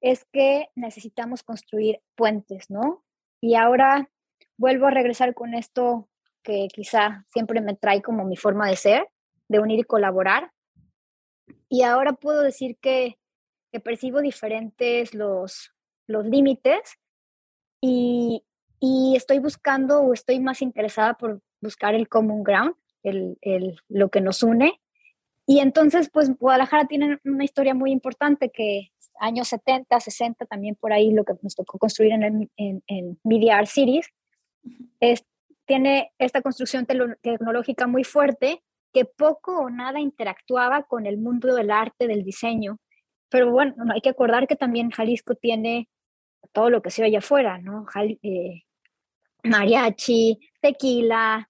es 0.00 0.24
que 0.32 0.68
necesitamos 0.74 1.42
construir 1.42 2.00
puentes, 2.16 2.70
¿no? 2.70 3.04
Y 3.42 3.54
ahora 3.54 4.08
vuelvo 4.56 4.86
a 4.86 4.92
regresar 4.92 5.34
con 5.34 5.52
esto 5.52 6.08
que 6.42 6.68
quizá 6.72 7.26
siempre 7.34 7.60
me 7.60 7.76
trae 7.76 8.00
como 8.00 8.24
mi 8.24 8.38
forma 8.38 8.66
de 8.66 8.76
ser, 8.76 9.08
de 9.48 9.60
unir 9.60 9.80
y 9.80 9.84
colaborar. 9.84 10.52
Y 11.68 11.82
ahora 11.82 12.14
puedo 12.14 12.40
decir 12.40 12.78
que, 12.80 13.18
percibo 13.84 14.22
diferentes 14.22 15.12
los 15.12 15.70
límites 16.08 16.98
y, 17.82 18.44
estoy 19.14 19.38
buscando 19.38 20.00
o 20.00 20.12
estoy 20.12 20.40
más 20.40 20.62
interesada 20.62 21.14
por 21.14 21.40
buscar 21.60 21.94
el 21.94 22.08
common 22.08 22.42
ground, 22.42 22.74
el, 23.02 23.36
lo 23.88 24.08
que 24.08 24.20
nos 24.20 24.42
une. 24.42 24.80
Y 25.46 25.58
entonces, 25.58 26.08
pues 26.10 26.36
Guadalajara 26.38 26.86
tiene 26.86 27.18
una 27.24 27.44
historia 27.44 27.74
muy 27.74 27.90
importante 27.90 28.50
que 28.50 28.92
años 29.20 29.48
70, 29.48 30.00
60, 30.00 30.46
también 30.46 30.76
por 30.76 30.92
ahí 30.92 31.12
lo 31.12 31.24
que 31.24 31.34
nos 31.42 31.54
tocó 31.54 31.78
construir 31.78 32.12
en, 32.12 32.22
el, 32.22 32.50
en, 32.56 32.82
en 32.86 33.20
Media 33.22 33.58
Art 33.58 33.68
Cities, 33.68 34.08
es, 35.00 35.24
tiene 35.64 36.12
esta 36.18 36.42
construcción 36.42 36.86
tecnológica 36.86 37.86
muy 37.86 38.04
fuerte 38.04 38.62
que 38.92 39.04
poco 39.04 39.58
o 39.60 39.70
nada 39.70 40.00
interactuaba 40.00 40.84
con 40.84 41.06
el 41.06 41.18
mundo 41.18 41.54
del 41.54 41.70
arte, 41.70 42.06
del 42.06 42.24
diseño. 42.24 42.78
Pero 43.28 43.50
bueno, 43.50 43.74
hay 43.92 44.00
que 44.00 44.10
acordar 44.10 44.46
que 44.46 44.56
también 44.56 44.90
Jalisco 44.90 45.34
tiene 45.34 45.88
todo 46.52 46.70
lo 46.70 46.82
que 46.82 46.90
se 46.90 47.04
oye 47.04 47.18
afuera, 47.18 47.58
¿no? 47.58 47.86
Eh, 48.22 48.62
mariachi, 49.44 50.38
tequila, 50.60 51.48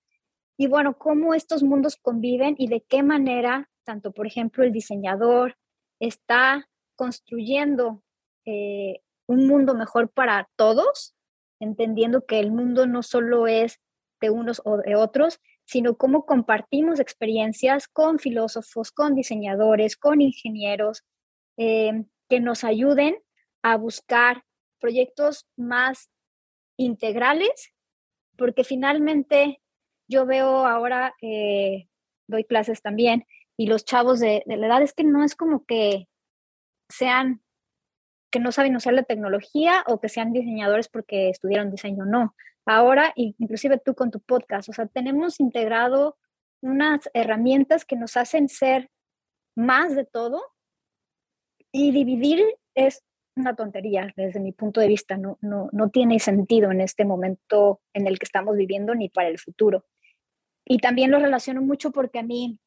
y 0.56 0.66
bueno, 0.66 0.96
cómo 0.96 1.34
estos 1.34 1.62
mundos 1.62 1.96
conviven 1.96 2.54
y 2.58 2.68
de 2.68 2.82
qué 2.82 3.02
manera, 3.02 3.68
tanto 3.84 4.12
por 4.12 4.26
ejemplo 4.26 4.62
el 4.62 4.72
diseñador 4.72 5.56
está 5.98 6.68
construyendo 6.94 8.02
eh, 8.44 9.00
un 9.26 9.46
mundo 9.46 9.74
mejor 9.74 10.10
para 10.10 10.48
todos, 10.56 11.14
entendiendo 11.58 12.26
que 12.26 12.38
el 12.38 12.52
mundo 12.52 12.86
no 12.86 13.02
solo 13.02 13.46
es 13.46 13.80
de 14.20 14.30
unos 14.30 14.62
o 14.64 14.76
de 14.76 14.94
otros, 14.94 15.40
sino 15.64 15.96
cómo 15.96 16.26
compartimos 16.26 17.00
experiencias 17.00 17.88
con 17.88 18.18
filósofos, 18.18 18.92
con 18.92 19.14
diseñadores, 19.14 19.96
con 19.96 20.20
ingenieros, 20.20 21.02
eh, 21.56 22.04
que 22.28 22.40
nos 22.40 22.62
ayuden 22.62 23.16
a 23.62 23.76
buscar 23.76 24.44
proyectos 24.82 25.46
más 25.56 26.10
integrales, 26.76 27.72
porque 28.36 28.64
finalmente 28.64 29.62
yo 30.08 30.26
veo 30.26 30.66
ahora, 30.66 31.14
eh, 31.22 31.88
doy 32.26 32.44
clases 32.44 32.82
también, 32.82 33.24
y 33.56 33.68
los 33.68 33.84
chavos 33.84 34.20
de, 34.20 34.42
de, 34.44 34.56
la 34.56 34.66
edad 34.66 34.82
es 34.82 34.92
que 34.92 35.04
no 35.04 35.24
es 35.24 35.36
como 35.36 35.64
que 35.64 36.08
sean, 36.88 37.42
que 38.30 38.40
no 38.40 38.50
saben 38.50 38.76
usar 38.76 38.94
la 38.94 39.04
tecnología 39.04 39.84
o 39.86 40.00
que 40.00 40.08
sean 40.08 40.32
diseñadores 40.32 40.88
porque 40.88 41.30
estudiaron 41.30 41.70
diseño, 41.70 42.04
no. 42.04 42.34
Ahora, 42.66 43.12
inclusive 43.16 43.78
tú 43.78 43.94
con 43.94 44.10
tu 44.10 44.20
podcast, 44.20 44.68
o 44.68 44.72
sea, 44.72 44.86
tenemos 44.86 45.40
integrado 45.40 46.16
unas 46.60 47.10
herramientas 47.14 47.84
que 47.84 47.96
nos 47.96 48.16
hacen 48.16 48.48
ser 48.48 48.90
más 49.56 49.94
de 49.94 50.04
todo 50.04 50.42
y 51.72 51.92
dividir 51.92 52.44
es 52.74 53.02
una 53.36 53.54
tontería 53.54 54.12
desde 54.16 54.40
mi 54.40 54.52
punto 54.52 54.80
de 54.80 54.88
vista, 54.88 55.16
no, 55.16 55.38
no, 55.40 55.68
no 55.72 55.90
tiene 55.90 56.18
sentido 56.18 56.70
en 56.70 56.80
este 56.80 57.04
momento 57.04 57.80
en 57.92 58.06
el 58.06 58.18
que 58.18 58.24
estamos 58.24 58.56
viviendo 58.56 58.94
ni 58.94 59.08
para 59.08 59.28
el 59.28 59.38
futuro. 59.38 59.84
Y 60.64 60.78
también 60.78 61.10
lo 61.10 61.18
relaciono 61.18 61.62
mucho 61.62 61.90
porque 61.90 62.18
a 62.18 62.22
mí, 62.22 62.58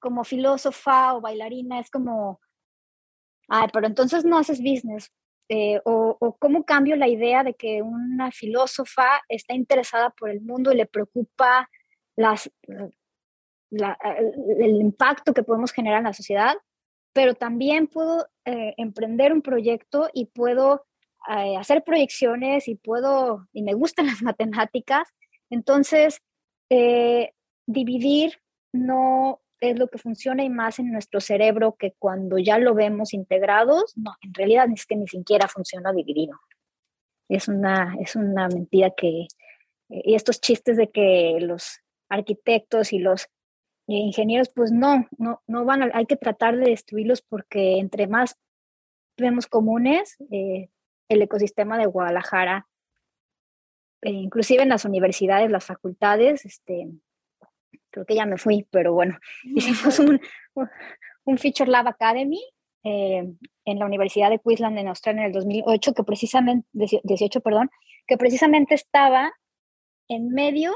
como 0.00 0.24
filósofa 0.24 1.14
o 1.14 1.20
bailarina, 1.20 1.78
es 1.78 1.90
como, 1.90 2.40
ay, 3.48 3.68
pero 3.72 3.86
entonces 3.86 4.24
no 4.24 4.38
haces 4.38 4.60
business. 4.60 5.12
Eh, 5.50 5.80
o, 5.84 6.36
cómo 6.38 6.64
cambio 6.64 6.94
la 6.96 7.08
idea 7.08 7.42
de 7.42 7.54
que 7.54 7.80
una 7.80 8.30
filósofa 8.30 9.22
está 9.28 9.54
interesada 9.54 10.10
por 10.10 10.28
el 10.28 10.42
mundo 10.42 10.72
y 10.72 10.76
le 10.76 10.84
preocupa 10.84 11.70
las, 12.16 12.50
el 13.70 14.80
impacto 14.80 15.32
que 15.32 15.42
podemos 15.42 15.72
generar 15.72 15.98
en 15.98 16.04
la 16.04 16.12
sociedad, 16.12 16.54
pero 17.12 17.34
también 17.34 17.86
puedo 17.86 18.28
eh, 18.44 18.74
emprender 18.76 19.32
un 19.32 19.42
proyecto 19.42 20.08
y 20.12 20.26
puedo 20.26 20.84
eh, 21.28 21.56
hacer 21.56 21.84
proyecciones 21.84 22.68
y 22.68 22.76
puedo, 22.76 23.48
y 23.52 23.62
me 23.62 23.74
gustan 23.74 24.06
las 24.06 24.22
matemáticas. 24.22 25.08
Entonces, 25.50 26.20
dividir 27.66 28.40
no 28.72 29.40
es 29.60 29.78
lo 29.78 29.88
que 29.88 29.98
funciona 29.98 30.44
y 30.44 30.50
más 30.50 30.78
en 30.78 30.92
nuestro 30.92 31.20
cerebro 31.20 31.76
que 31.78 31.94
cuando 31.98 32.38
ya 32.38 32.58
lo 32.58 32.74
vemos 32.74 33.12
integrados, 33.14 33.96
no, 33.96 34.14
en 34.22 34.34
realidad 34.34 34.66
es 34.72 34.86
que 34.86 34.96
ni 34.96 35.08
siquiera 35.08 35.48
funciona 35.48 35.92
dividido. 35.92 36.38
Es 37.28 37.48
una, 37.48 37.96
es 38.00 38.16
una 38.16 38.48
mentira 38.48 38.90
que, 38.96 39.26
y 39.88 40.14
estos 40.14 40.40
chistes 40.40 40.76
de 40.76 40.90
que 40.90 41.38
los 41.40 41.80
arquitectos 42.08 42.92
y 42.92 42.98
los 42.98 43.28
ingenieros, 43.96 44.50
pues 44.50 44.70
no, 44.70 45.06
no, 45.16 45.42
no 45.46 45.64
van 45.64 45.82
a, 45.82 45.90
hay 45.94 46.06
que 46.06 46.16
tratar 46.16 46.56
de 46.56 46.70
destruirlos 46.70 47.22
porque 47.22 47.78
entre 47.78 48.06
más 48.06 48.36
vemos 49.16 49.46
comunes, 49.46 50.16
eh, 50.30 50.68
el 51.08 51.22
ecosistema 51.22 51.78
de 51.78 51.86
Guadalajara, 51.86 52.68
eh, 54.02 54.10
inclusive 54.10 54.62
en 54.62 54.68
las 54.68 54.84
universidades, 54.84 55.50
las 55.50 55.64
facultades, 55.64 56.44
este, 56.44 56.88
creo 57.90 58.06
que 58.06 58.14
ya 58.14 58.26
me 58.26 58.38
fui, 58.38 58.66
pero 58.70 58.92
bueno, 58.92 59.18
hicimos 59.44 59.98
un, 59.98 60.20
un 61.24 61.38
Feature 61.38 61.70
Lab 61.70 61.88
Academy 61.88 62.42
eh, 62.84 63.28
en 63.64 63.78
la 63.78 63.86
Universidad 63.86 64.30
de 64.30 64.38
Queensland 64.38 64.78
en 64.78 64.88
Australia 64.88 65.22
en 65.22 65.26
el 65.26 65.32
2008, 65.32 65.94
que 65.94 66.04
precisamente, 66.04 66.66
18, 66.72 67.40
perdón, 67.40 67.70
que 68.06 68.16
precisamente 68.16 68.74
estaba 68.74 69.32
en 70.08 70.30
medio 70.30 70.74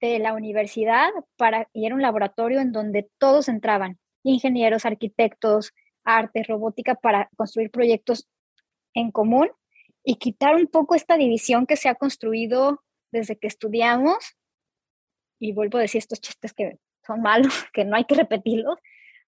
de 0.00 0.18
la 0.18 0.34
universidad 0.34 1.08
para, 1.36 1.68
y 1.72 1.86
era 1.86 1.94
un 1.94 2.02
laboratorio 2.02 2.60
en 2.60 2.72
donde 2.72 3.08
todos 3.18 3.48
entraban, 3.48 3.98
ingenieros, 4.22 4.84
arquitectos, 4.84 5.72
arte, 6.04 6.42
robótica, 6.42 6.94
para 6.94 7.30
construir 7.36 7.70
proyectos 7.70 8.28
en 8.94 9.10
común 9.10 9.50
y 10.04 10.16
quitar 10.16 10.54
un 10.54 10.66
poco 10.66 10.94
esta 10.94 11.16
división 11.16 11.66
que 11.66 11.76
se 11.76 11.88
ha 11.88 11.94
construido 11.94 12.82
desde 13.10 13.36
que 13.36 13.46
estudiamos 13.46 14.36
y 15.38 15.52
vuelvo 15.52 15.78
a 15.78 15.82
decir 15.82 15.98
estos 15.98 16.20
chistes 16.20 16.52
que 16.52 16.78
son 17.06 17.20
malos, 17.20 17.52
que 17.72 17.84
no 17.84 17.96
hay 17.96 18.04
que 18.04 18.14
repetirlos, 18.14 18.78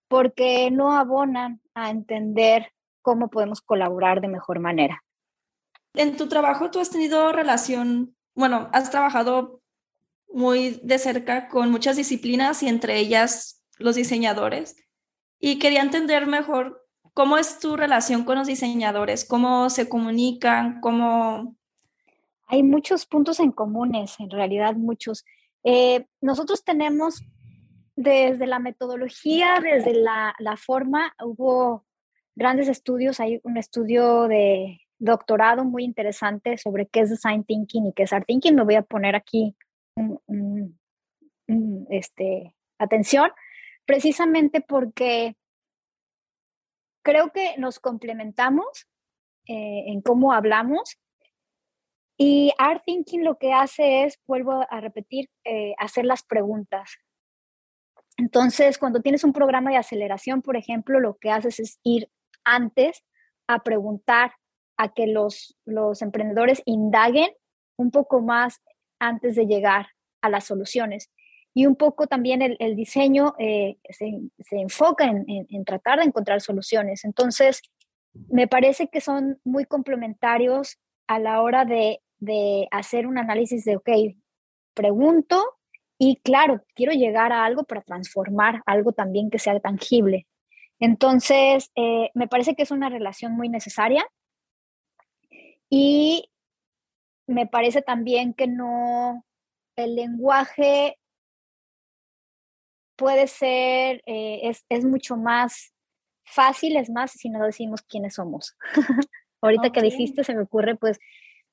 porque 0.09 0.71
no 0.71 0.97
abonan 0.97 1.61
a 1.75 1.91
entender 1.91 2.73
cómo 3.03 3.29
podemos 3.29 3.61
colaborar 3.61 4.21
de 4.21 4.29
mejor 4.29 4.61
manera. 4.61 5.03
En 5.95 6.17
tu 6.17 6.29
trabajo 6.29 6.71
tú 6.71 6.79
has 6.79 6.91
tenido 6.91 7.33
relación, 7.33 8.17
bueno, 8.35 8.69
has 8.73 8.91
trabajado 8.91 9.63
muy 10.33 10.81
de 10.83 10.99
cerca 10.99 11.49
con 11.49 11.71
muchas 11.71 11.97
disciplinas 11.97 12.63
y 12.63 12.69
entre 12.69 12.99
ellas 12.99 13.65
los 13.79 13.97
diseñadores 13.97 14.77
y 15.39 15.59
quería 15.59 15.83
entender 15.83 16.27
mejor 16.27 16.87
cómo 17.15 17.39
es 17.39 17.59
tu 17.59 17.77
relación 17.77 18.25
con 18.25 18.37
los 18.39 18.47
diseñadores, 18.47 19.25
cómo 19.25 19.71
se 19.71 19.89
comunican, 19.89 20.81
cómo... 20.81 21.57
Hay 22.47 22.63
muchos 22.63 23.07
puntos 23.07 23.41
en 23.41 23.53
comunes, 23.53 24.15
en 24.21 24.31
realidad 24.31 24.75
muchos. 24.75 25.25
Eh, 25.65 26.07
nosotros 26.21 26.63
tenemos 26.63 27.23
desde 27.97 28.47
la 28.47 28.59
metodología, 28.59 29.61
desde 29.63 29.95
la, 29.95 30.35
la, 30.39 30.57
forma, 30.57 31.15
hubo 31.25 31.85
grandes 32.35 32.69
estudios, 32.69 33.19
hay 33.19 33.41
un 33.43 33.57
estudio 33.57 34.29
de 34.29 34.81
doctorado 34.99 35.65
muy 35.65 35.85
interesante 35.85 36.57
sobre 36.59 36.87
qué 36.87 37.01
es 37.01 37.11
design 37.11 37.45
thinking 37.45 37.87
y 37.87 37.93
qué 37.95 38.05
es 38.05 38.13
art 38.13 38.27
thinking. 38.27 38.55
Me 38.55 38.65
voy 38.65 38.77
a 38.77 38.83
poner 38.83 39.17
aquí 39.17 39.57
este, 41.89 42.55
atención, 42.79 43.31
precisamente 43.85 44.61
porque 44.61 45.37
creo 47.03 47.31
que 47.33 47.57
nos 47.57 47.79
complementamos 47.79 48.87
eh, 49.47 49.85
en 49.87 50.01
cómo 50.01 50.33
hablamos 50.33 50.99
y 52.19 52.53
Art 52.59 52.83
Thinking 52.87 53.25
lo 53.25 53.39
que 53.39 53.53
hace 53.53 54.05
es, 54.05 54.19
vuelvo 54.27 54.67
a 54.69 54.81
repetir, 54.81 55.29
eh, 55.45 55.75
hacer 55.79 56.05
las 56.07 56.23
preguntas. 56.23 56.97
Entonces, 58.17 58.79
cuando 58.79 59.03
tienes 59.03 59.23
un 59.25 59.35
programa 59.35 59.71
de 59.71 59.77
aceleración, 59.77 60.41
por 60.41 60.57
ejemplo, 60.57 60.99
lo 60.99 61.19
que 61.19 61.31
haces 61.31 61.61
es 61.61 61.79
ir 61.85 62.09
antes 62.45 63.05
a 63.47 63.63
preguntar, 63.63 64.33
a 64.79 64.93
que 64.93 65.07
los, 65.07 65.59
los 65.65 66.01
emprendedores 66.03 66.63
indaguen 66.65 67.31
un 67.79 67.91
poco 67.91 68.21
más 68.21 68.63
antes 68.99 69.37
de 69.37 69.47
llegar 69.47 69.89
a 70.21 70.29
las 70.29 70.45
soluciones. 70.45 71.11
Y 71.55 71.67
un 71.67 71.77
poco 71.77 72.07
también 72.07 72.43
el, 72.43 72.77
diseño 72.77 73.35
eh, 73.39 73.79
se, 73.89 74.11
enfoca 74.51 75.05
en, 75.05 75.25
en, 75.27 75.65
tratar 75.65 76.01
de 76.01 76.05
encontrar 76.05 76.41
soluciones. 76.43 77.05
Entonces, 77.05 77.63
me 78.29 78.47
parece 78.47 78.89
que 78.89 79.01
son 79.01 79.41
muy 79.43 79.65
complementarios 79.65 80.79
a 81.07 81.19
la 81.19 81.41
hora 81.41 81.65
de, 81.65 82.01
de 82.19 82.69
hacer 82.71 83.07
un 83.07 83.19
análisis 83.19 83.65
de, 83.65 83.77
ok, 83.77 83.89
pregunto 84.75 85.43
y 85.99 86.17
claro, 86.17 86.63
quiero 86.75 86.93
llegar 86.93 87.33
a 87.33 87.45
algo 87.45 87.65
para 87.65 87.83
transformar 87.83 88.63
algo 88.67 88.93
también 88.93 89.31
que 89.31 89.39
sea 89.39 89.59
tangible. 89.61 90.27
Entonces, 90.79 91.71
eh, 91.75 92.11
me 92.15 92.29
parece 92.29 92.55
que 92.55 92.63
es 92.63 92.71
una 92.71 92.91
relación 92.91 93.33
muy 93.33 93.49
necesaria 93.49 94.07
y 95.71 96.31
me 97.27 97.47
parece 97.47 97.83
también 97.83 98.35
que 98.35 98.47
no, 98.47 99.25
el 99.77 99.97
lenguaje 99.97 100.99
puede 102.97 103.27
ser, 103.27 104.03
eh, 104.07 104.41
es, 104.45 104.65
es, 104.69 104.85
mucho 104.85 105.17
más 105.17 105.73
fácil, 106.25 106.77
es 106.77 106.91
más 106.91 107.13
si 107.13 107.29
no 107.29 107.45
decimos 107.45 107.83
quiénes 107.83 108.15
somos. 108.15 108.57
Ahorita 109.43 109.71
que 109.71 109.83
dijiste, 109.83 110.25
se 110.25 110.35
me 110.35 110.43
ocurre, 110.43 110.77
pues, 110.77 110.99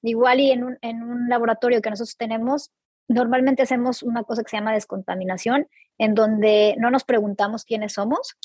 igual 0.01 0.39
y 0.39 0.51
en 0.51 0.63
un, 0.63 0.77
en 0.81 1.03
un 1.03 1.27
laboratorio 1.27 1.81
que 1.81 1.89
nosotros 1.89 2.17
tenemos, 2.17 2.71
normalmente 3.07 3.63
hacemos 3.63 4.03
una 4.03 4.23
cosa 4.23 4.43
que 4.43 4.49
se 4.49 4.57
llama 4.57 4.73
descontaminación, 4.73 5.67
en 5.97 6.15
donde 6.15 6.75
no 6.77 6.89
nos 6.89 7.03
preguntamos 7.03 7.65
quiénes 7.65 7.93
somos 7.93 8.37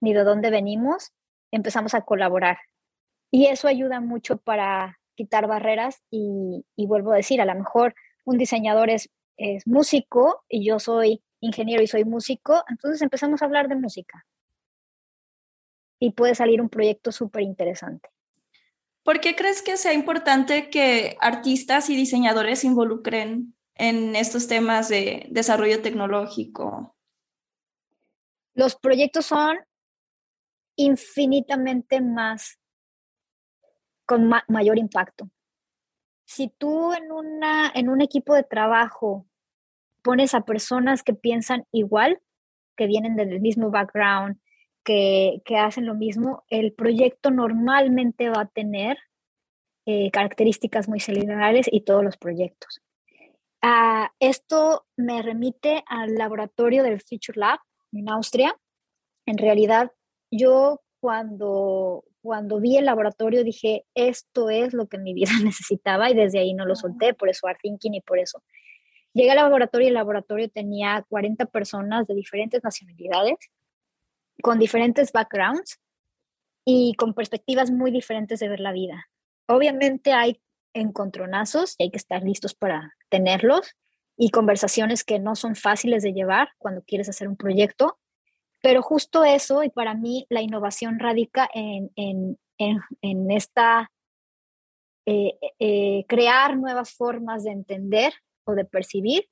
ni 0.00 0.12
de 0.12 0.22
dónde 0.22 0.50
venimos, 0.50 1.12
empezamos 1.50 1.94
a 1.94 2.02
colaborar. 2.02 2.58
Y 3.30 3.46
eso 3.46 3.68
ayuda 3.68 4.00
mucho 4.00 4.36
para 4.36 4.98
quitar 5.14 5.46
barreras 5.46 6.02
y, 6.10 6.64
vuelvo 6.76 7.12
a 7.12 7.16
decir, 7.16 7.40
a 7.40 7.44
lo 7.44 7.54
mejor 7.54 7.94
un 8.24 8.38
diseñador 8.38 8.90
es, 8.90 9.10
es 9.36 9.66
músico 9.66 10.44
y 10.48 10.66
yo 10.66 10.78
soy 10.78 11.22
ingeniero 11.40 11.82
y 11.82 11.86
soy 11.86 12.04
músico, 12.04 12.64
entonces 12.68 13.02
empezamos 13.02 13.42
a 13.42 13.44
hablar 13.44 13.68
de 13.68 13.76
música. 13.76 14.26
Y 16.00 16.12
puede 16.12 16.34
salir 16.34 16.60
un 16.60 16.68
proyecto 16.68 17.12
súper 17.12 17.42
interesante. 17.42 18.08
¿Por 19.04 19.20
qué 19.20 19.36
crees 19.36 19.62
que 19.62 19.76
sea 19.76 19.92
importante 19.92 20.70
que 20.70 21.16
artistas 21.20 21.90
y 21.90 21.96
diseñadores 21.96 22.60
se 22.60 22.68
involucren 22.68 23.54
en 23.74 24.16
estos 24.16 24.48
temas 24.48 24.88
de 24.88 25.26
desarrollo 25.30 25.82
tecnológico? 25.82 26.96
Los 28.54 28.76
proyectos 28.76 29.26
son 29.26 29.58
infinitamente 30.76 32.00
más, 32.00 32.58
con 34.06 34.30
mayor 34.48 34.78
impacto. 34.78 35.30
Si 36.26 36.48
tú 36.48 36.92
en, 36.92 37.12
una, 37.12 37.70
en 37.74 37.88
un 37.88 38.00
equipo 38.00 38.34
de 38.34 38.42
trabajo 38.42 39.26
pones 40.02 40.34
a 40.34 40.42
personas 40.42 41.02
que 41.02 41.14
piensan 41.14 41.66
igual, 41.72 42.20
que 42.76 42.86
vienen 42.86 43.16
del 43.16 43.40
mismo 43.40 43.70
background, 43.70 44.38
que, 44.84 45.42
hacen 45.58 45.86
lo 45.86 45.94
mismo, 45.94 46.44
el 46.48 46.72
proyecto 46.72 47.30
normalmente 47.30 48.28
va 48.28 48.42
a 48.42 48.48
tener 48.48 48.98
eh, 49.86 50.10
características 50.10 50.88
muy 50.88 51.00
similares 51.00 51.66
y 51.70 51.80
todos 51.80 52.04
los 52.04 52.16
proyectos. 52.16 52.82
Ah, 53.62 54.12
esto 54.20 54.86
me 54.96 55.22
remite 55.22 55.84
al 55.86 56.16
laboratorio 56.16 56.82
del 56.82 57.00
Future 57.00 57.38
Lab 57.40 57.60
en 57.92 58.10
Austria. 58.10 58.54
En 59.26 59.38
realidad, 59.38 59.90
yo 60.30 60.82
cuando, 61.00 62.04
cuando 62.24 62.58
vi 62.58 62.78
el 62.78 62.86
laboratorio 62.86 63.44
dije, 63.44 63.84
esto 63.94 64.48
es 64.48 64.72
lo 64.72 64.88
que 64.88 64.96
mi 64.96 65.12
vida 65.12 65.32
necesitaba 65.44 66.10
y 66.10 66.14
desde 66.14 66.38
ahí 66.38 66.54
no 66.54 66.64
lo 66.64 66.74
solté, 66.74 67.12
por 67.12 67.28
eso 67.28 67.46
Art 67.46 67.58
Thinking 67.62 67.92
y 67.92 68.00
por 68.00 68.18
eso. 68.18 68.42
Llegué 69.12 69.32
al 69.32 69.36
laboratorio 69.36 69.84
y 69.84 69.88
el 69.88 69.94
laboratorio 69.94 70.48
tenía 70.48 71.04
40 71.10 71.44
personas 71.44 72.06
de 72.06 72.14
diferentes 72.14 72.64
nacionalidades, 72.64 73.36
con 74.42 74.58
diferentes 74.58 75.12
backgrounds 75.12 75.78
y 76.64 76.94
con 76.94 77.12
perspectivas 77.12 77.70
muy 77.70 77.90
diferentes 77.90 78.40
de 78.40 78.48
ver 78.48 78.60
la 78.60 78.72
vida. 78.72 79.06
Obviamente 79.46 80.14
hay 80.14 80.40
encontronazos 80.72 81.74
y 81.76 81.84
hay 81.84 81.90
que 81.90 81.98
estar 81.98 82.22
listos 82.22 82.54
para 82.54 82.94
tenerlos 83.10 83.76
y 84.16 84.30
conversaciones 84.30 85.04
que 85.04 85.18
no 85.18 85.36
son 85.36 85.56
fáciles 85.56 86.02
de 86.02 86.14
llevar 86.14 86.48
cuando 86.56 86.82
quieres 86.84 87.10
hacer 87.10 87.28
un 87.28 87.36
proyecto, 87.36 87.98
pero 88.64 88.80
justo 88.80 89.24
eso, 89.24 89.62
y 89.62 89.68
para 89.68 89.92
mí 89.92 90.24
la 90.30 90.40
innovación 90.40 90.98
radica 90.98 91.46
en, 91.52 91.90
en, 91.96 92.38
en, 92.56 93.30
esta, 93.30 93.92
eh, 95.04 95.38
eh, 95.58 96.06
crear 96.08 96.56
nuevas 96.56 96.94
formas 96.94 97.44
de 97.44 97.50
entender 97.50 98.14
o 98.44 98.54
de 98.54 98.64
percibir, 98.64 99.28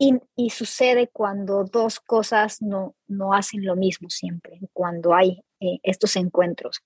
y, 0.00 0.14
y, 0.34 0.50
sucede 0.50 1.06
cuando 1.06 1.62
dos 1.62 2.00
cosas 2.00 2.60
no, 2.60 2.96
no 3.06 3.34
hacen 3.34 3.64
lo 3.64 3.76
mismo 3.76 4.10
siempre, 4.10 4.58
cuando 4.72 5.14
hay 5.14 5.44
eh, 5.60 5.78
estos 5.84 6.16
encuentros. 6.16 6.80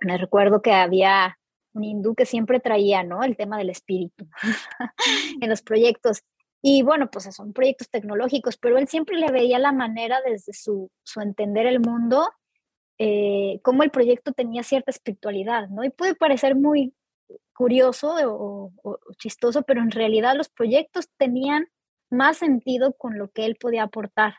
Me 0.00 0.16
recuerdo 0.16 0.62
que 0.62 0.72
había 0.72 1.38
un 1.74 1.84
hindú 1.84 2.14
que 2.14 2.24
siempre 2.24 2.58
traía, 2.58 3.02
¿no? 3.02 3.22
El 3.22 3.36
tema 3.36 3.58
del 3.58 3.68
espíritu 3.68 4.26
en 5.42 5.50
los 5.50 5.60
proyectos. 5.60 6.22
Y 6.62 6.82
bueno, 6.82 7.10
pues 7.10 7.34
son 7.34 7.52
proyectos 7.52 7.88
tecnológicos, 7.90 8.56
pero 8.56 8.78
él 8.78 8.86
siempre 8.88 9.16
le 9.16 9.30
veía 9.30 9.58
la 9.58 9.72
manera 9.72 10.20
desde 10.24 10.52
su, 10.52 10.90
su 11.02 11.20
entender 11.20 11.66
el 11.66 11.80
mundo, 11.80 12.28
eh, 12.98 13.60
cómo 13.62 13.82
el 13.82 13.90
proyecto 13.90 14.32
tenía 14.32 14.62
cierta 14.62 14.90
espiritualidad, 14.90 15.68
¿no? 15.68 15.84
Y 15.84 15.90
puede 15.90 16.14
parecer 16.14 16.54
muy 16.54 16.94
curioso 17.54 18.14
o, 18.24 18.72
chistoso, 19.18 19.62
pero 19.62 19.80
en 19.80 19.90
realidad 19.90 20.34
los 20.36 20.48
proyectos 20.48 21.08
tenían 21.16 21.68
más 22.10 22.38
sentido 22.38 22.94
con 22.94 23.18
lo 23.18 23.30
que 23.30 23.46
él 23.46 23.56
podía 23.56 23.84
aportar. 23.84 24.34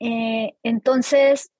Eh, 0.00 0.56
entonces, 0.62 1.52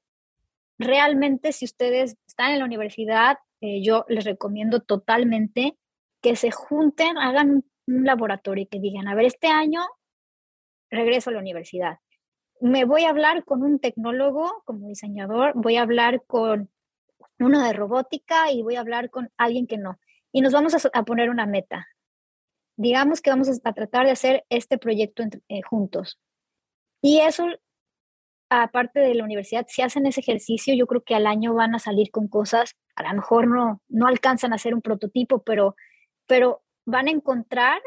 realmente 0.79 1.53
si 1.53 1.65
ustedes 1.65 2.17
están 2.27 2.53
en 2.53 2.59
la 2.59 2.65
universidad 2.67 3.39
eh, 3.61 3.83
yo 3.83 4.05
les 4.09 4.25
recomiendo 4.25 4.81
totalmente 4.81 5.79
que 6.23 6.37
se 6.37 6.51
junten, 6.51 7.17
hagan 7.19 7.51
un, 7.51 7.71
laboratorio 7.87 8.65
y 8.65 8.67
que 8.67 8.81
digan, 8.81 9.09
a 9.09 9.15
ver, 9.15 9.27
este 9.27 9.49
año 9.49 9.83
regreso 10.91 11.31
a 11.31 11.35
la 11.35 11.39
universidad. 11.39 11.99
Me 12.61 12.85
voy 12.85 13.05
a 13.05 13.11
hablar 13.11 13.45
con 13.45 13.63
un 13.63 13.79
tecnólogo 13.79 14.63
como 14.65 14.89
diseñador, 14.89 15.53
voy 15.55 15.77
a 15.77 15.83
hablar 15.83 16.23
con 16.27 16.71
uno 17.39 17.63
de 17.63 17.73
robótica 17.73 18.51
y 18.51 18.63
voy 18.63 18.77
a 18.77 18.81
hablar 18.81 19.11
con 19.11 19.31
alguien 19.37 19.67
que 19.67 19.79
no. 19.79 19.99
Y 20.33 20.41
nos 20.41 20.53
vamos 20.53 20.75
a, 20.75 21.03
poner 21.05 21.31
una 21.31 21.47
meta. 21.47 21.87
Digamos 22.77 23.21
que 23.21 23.31
vamos 23.31 23.49
a, 23.49 23.73
tratar 23.73 24.07
de 24.07 24.13
hacer 24.13 24.45
este 24.49 24.79
proyecto 24.79 25.23
eh, 25.49 25.63
juntos. 25.63 26.19
Y 27.03 27.21
eso 27.21 27.47
aparte 28.49 29.01
de 29.01 29.15
la 29.15 29.25
universidad, 29.25 29.67
si 29.69 29.83
hacen 29.83 30.07
ese 30.07 30.21
ejercicio, 30.21 30.75
yo 30.75 30.87
creo 30.87 31.03
que 31.03 31.15
al 31.15 31.27
año 31.27 31.55
van 31.55 31.75
a 31.75 31.79
salir 31.79 32.11
con 32.11 32.29
cosas, 32.29 32.77
a 32.95 33.03
lo 33.03 33.15
mejor 33.15 33.49
no, 33.49 33.83
no 33.89 34.07
alcanzan 34.07 34.53
a 34.53 34.57
hacer 34.57 34.75
un 34.75 34.83
prototipo, 34.83 35.43
pero, 35.43 35.75
pero 36.27 36.63
van 36.87 37.09
a 37.09 37.11
encontrar 37.11 37.83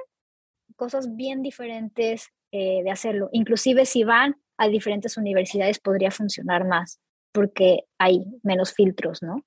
cosas 0.75 1.15
bien 1.15 1.41
diferentes 1.41 2.29
eh, 2.51 2.83
de 2.83 2.91
hacerlo. 2.91 3.29
Inclusive 3.31 3.85
si 3.85 4.03
van 4.03 4.35
a 4.57 4.67
diferentes 4.67 5.17
universidades 5.17 5.79
podría 5.79 6.11
funcionar 6.11 6.65
más, 6.67 6.99
porque 7.31 7.85
hay 7.97 8.23
menos 8.43 8.73
filtros, 8.73 9.23
¿no? 9.23 9.43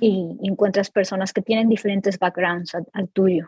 Y 0.00 0.36
encuentras 0.42 0.90
personas 0.90 1.32
que 1.32 1.42
tienen 1.42 1.68
diferentes 1.68 2.18
backgrounds 2.18 2.74
al 2.74 3.08
tuyo. 3.10 3.46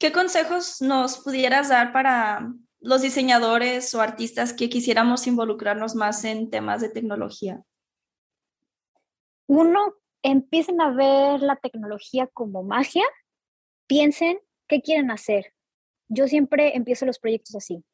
¿Qué 0.00 0.12
consejos 0.12 0.80
nos 0.80 1.18
pudieras 1.18 1.68
dar 1.68 1.92
para 1.92 2.52
los 2.80 3.02
diseñadores 3.02 3.94
o 3.94 4.00
artistas 4.00 4.52
que 4.52 4.68
quisiéramos 4.68 5.26
involucrarnos 5.26 5.94
más 5.94 6.24
en 6.24 6.50
temas 6.50 6.80
de 6.80 6.88
tecnología? 6.88 7.62
Uno, 9.46 9.94
empiecen 10.22 10.80
a 10.80 10.90
ver 10.90 11.40
la 11.40 11.56
tecnología 11.56 12.26
como 12.28 12.62
magia, 12.62 13.04
piensen 13.86 14.38
qué 14.68 14.82
quieren 14.82 15.10
hacer. 15.10 15.52
Yo 16.08 16.26
siempre 16.26 16.76
empiezo 16.76 17.06
los 17.06 17.18
proyectos 17.18 17.54
así. 17.56 17.84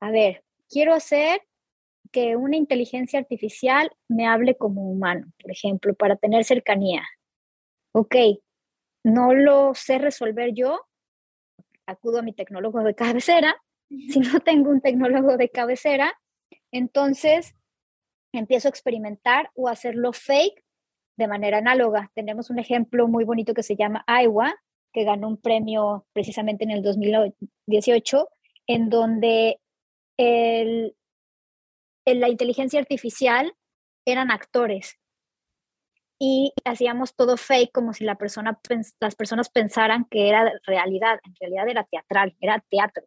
A 0.00 0.10
ver, 0.10 0.44
quiero 0.68 0.94
hacer 0.94 1.42
que 2.12 2.36
una 2.36 2.56
inteligencia 2.56 3.18
artificial 3.18 3.90
me 4.08 4.26
hable 4.26 4.56
como 4.56 4.90
humano, 4.90 5.32
por 5.40 5.50
ejemplo, 5.50 5.94
para 5.94 6.16
tener 6.16 6.44
cercanía. 6.44 7.02
Ok, 7.92 8.14
no 9.04 9.34
lo 9.34 9.74
sé 9.74 9.98
resolver 9.98 10.52
yo, 10.54 10.86
acudo 11.86 12.18
a 12.18 12.22
mi 12.22 12.32
tecnólogo 12.32 12.82
de 12.82 12.94
cabecera. 12.94 13.56
Si 13.88 14.18
no 14.20 14.40
tengo 14.40 14.70
un 14.70 14.80
tecnólogo 14.80 15.36
de 15.36 15.50
cabecera, 15.50 16.18
entonces 16.72 17.54
empiezo 18.32 18.68
a 18.68 18.70
experimentar 18.70 19.50
o 19.54 19.68
hacerlo 19.68 20.12
fake 20.12 20.63
de 21.16 21.28
manera 21.28 21.58
análoga. 21.58 22.10
Tenemos 22.14 22.50
un 22.50 22.58
ejemplo 22.58 23.08
muy 23.08 23.24
bonito 23.24 23.54
que 23.54 23.62
se 23.62 23.76
llama 23.76 24.04
Iowa, 24.06 24.54
que 24.92 25.04
ganó 25.04 25.28
un 25.28 25.36
premio 25.36 26.06
precisamente 26.12 26.64
en 26.64 26.70
el 26.70 26.82
2018, 26.82 28.28
en 28.66 28.88
donde 28.88 29.60
el, 30.16 30.96
la 32.06 32.28
inteligencia 32.28 32.80
artificial 32.80 33.54
eran 34.06 34.30
actores 34.30 34.98
y 36.18 36.52
hacíamos 36.64 37.14
todo 37.16 37.36
fake 37.36 37.72
como 37.72 37.92
si 37.92 38.04
la 38.04 38.14
persona, 38.14 38.58
las 39.00 39.16
personas 39.16 39.50
pensaran 39.50 40.06
que 40.10 40.28
era 40.28 40.52
realidad, 40.66 41.18
en 41.24 41.34
realidad 41.40 41.68
era 41.68 41.84
teatral, 41.84 42.36
era 42.40 42.64
teatro. 42.70 43.04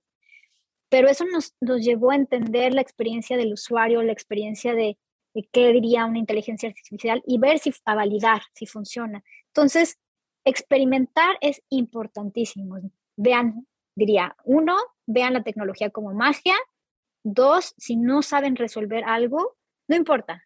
Pero 0.90 1.10
eso 1.10 1.26
nos, 1.26 1.56
nos 1.60 1.84
llevó 1.84 2.12
a 2.12 2.16
entender 2.16 2.74
la 2.74 2.82
experiencia 2.82 3.38
del 3.38 3.54
usuario, 3.54 4.04
la 4.04 4.14
experiencia 4.14 4.74
de, 4.74 4.98
qué 5.44 5.72
diría 5.72 6.06
una 6.06 6.20
inteligencia 6.20 6.70
artificial 6.70 7.22
y 7.26 7.38
ver 7.38 7.60
si 7.60 7.74
a 7.86 7.96
validar 7.96 8.42
si 8.54 8.66
funciona. 8.66 9.24
Entonces, 9.48 10.00
experimentar 10.46 11.38
es 11.42 11.62
importantísimo. 11.70 12.80
Vean, 13.16 13.68
diría, 13.96 14.36
uno, 14.44 14.78
vean 15.06 15.34
la 15.34 15.44
tecnología 15.44 15.90
como 15.90 16.14
magia. 16.14 16.56
Dos, 17.24 17.74
si 17.78 17.96
no 17.96 18.22
saben 18.22 18.56
resolver 18.56 19.04
algo, 19.04 19.58
no 19.88 19.96
importa. 19.96 20.44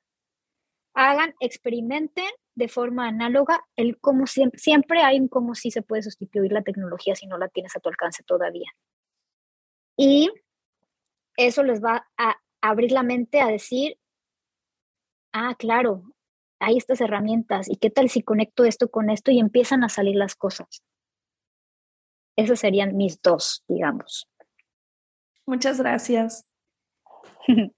Hagan, 0.94 1.36
experimenten 1.40 2.30
de 2.56 2.68
forma 2.68 3.08
análoga, 3.08 3.64
el 3.76 4.00
cómo 4.00 4.28
siempre, 4.28 4.60
siempre 4.60 5.02
hay 5.02 5.20
un 5.20 5.28
cómo 5.28 5.56
sí 5.56 5.72
se 5.72 5.82
puede 5.82 6.04
sustituir 6.04 6.52
la 6.52 6.64
tecnología 6.64 7.16
si 7.16 7.28
no 7.28 7.38
la 7.38 7.48
tienes 7.48 7.76
a 7.76 7.80
tu 7.80 7.90
alcance 7.90 8.24
todavía. 8.24 8.72
Y 9.96 10.32
eso 11.38 11.64
les 11.64 11.82
va 11.82 12.08
a 12.18 12.36
abrir 12.62 12.92
la 12.92 13.04
mente 13.04 13.42
a 13.42 13.48
decir, 13.48 13.98
ah, 15.34 15.56
claro, 15.58 16.04
hay 16.60 16.78
estas 16.78 17.02
herramientas 17.02 17.70
y 17.70 17.78
qué 17.78 17.90
tal 17.90 18.10
si 18.10 18.22
conecto 18.22 18.66
esto 18.66 18.90
con 18.90 19.10
esto 19.10 19.32
y 19.32 19.40
empiezan 19.40 19.84
a 19.84 19.90
salir 19.90 20.16
las 20.16 20.36
cosas. 20.36 20.84
Esos 22.38 22.60
serían 22.60 22.96
mis 22.96 23.22
dos, 23.22 23.64
digamos. 23.68 24.28
Muchas 25.46 25.80
gracias. 25.80 26.50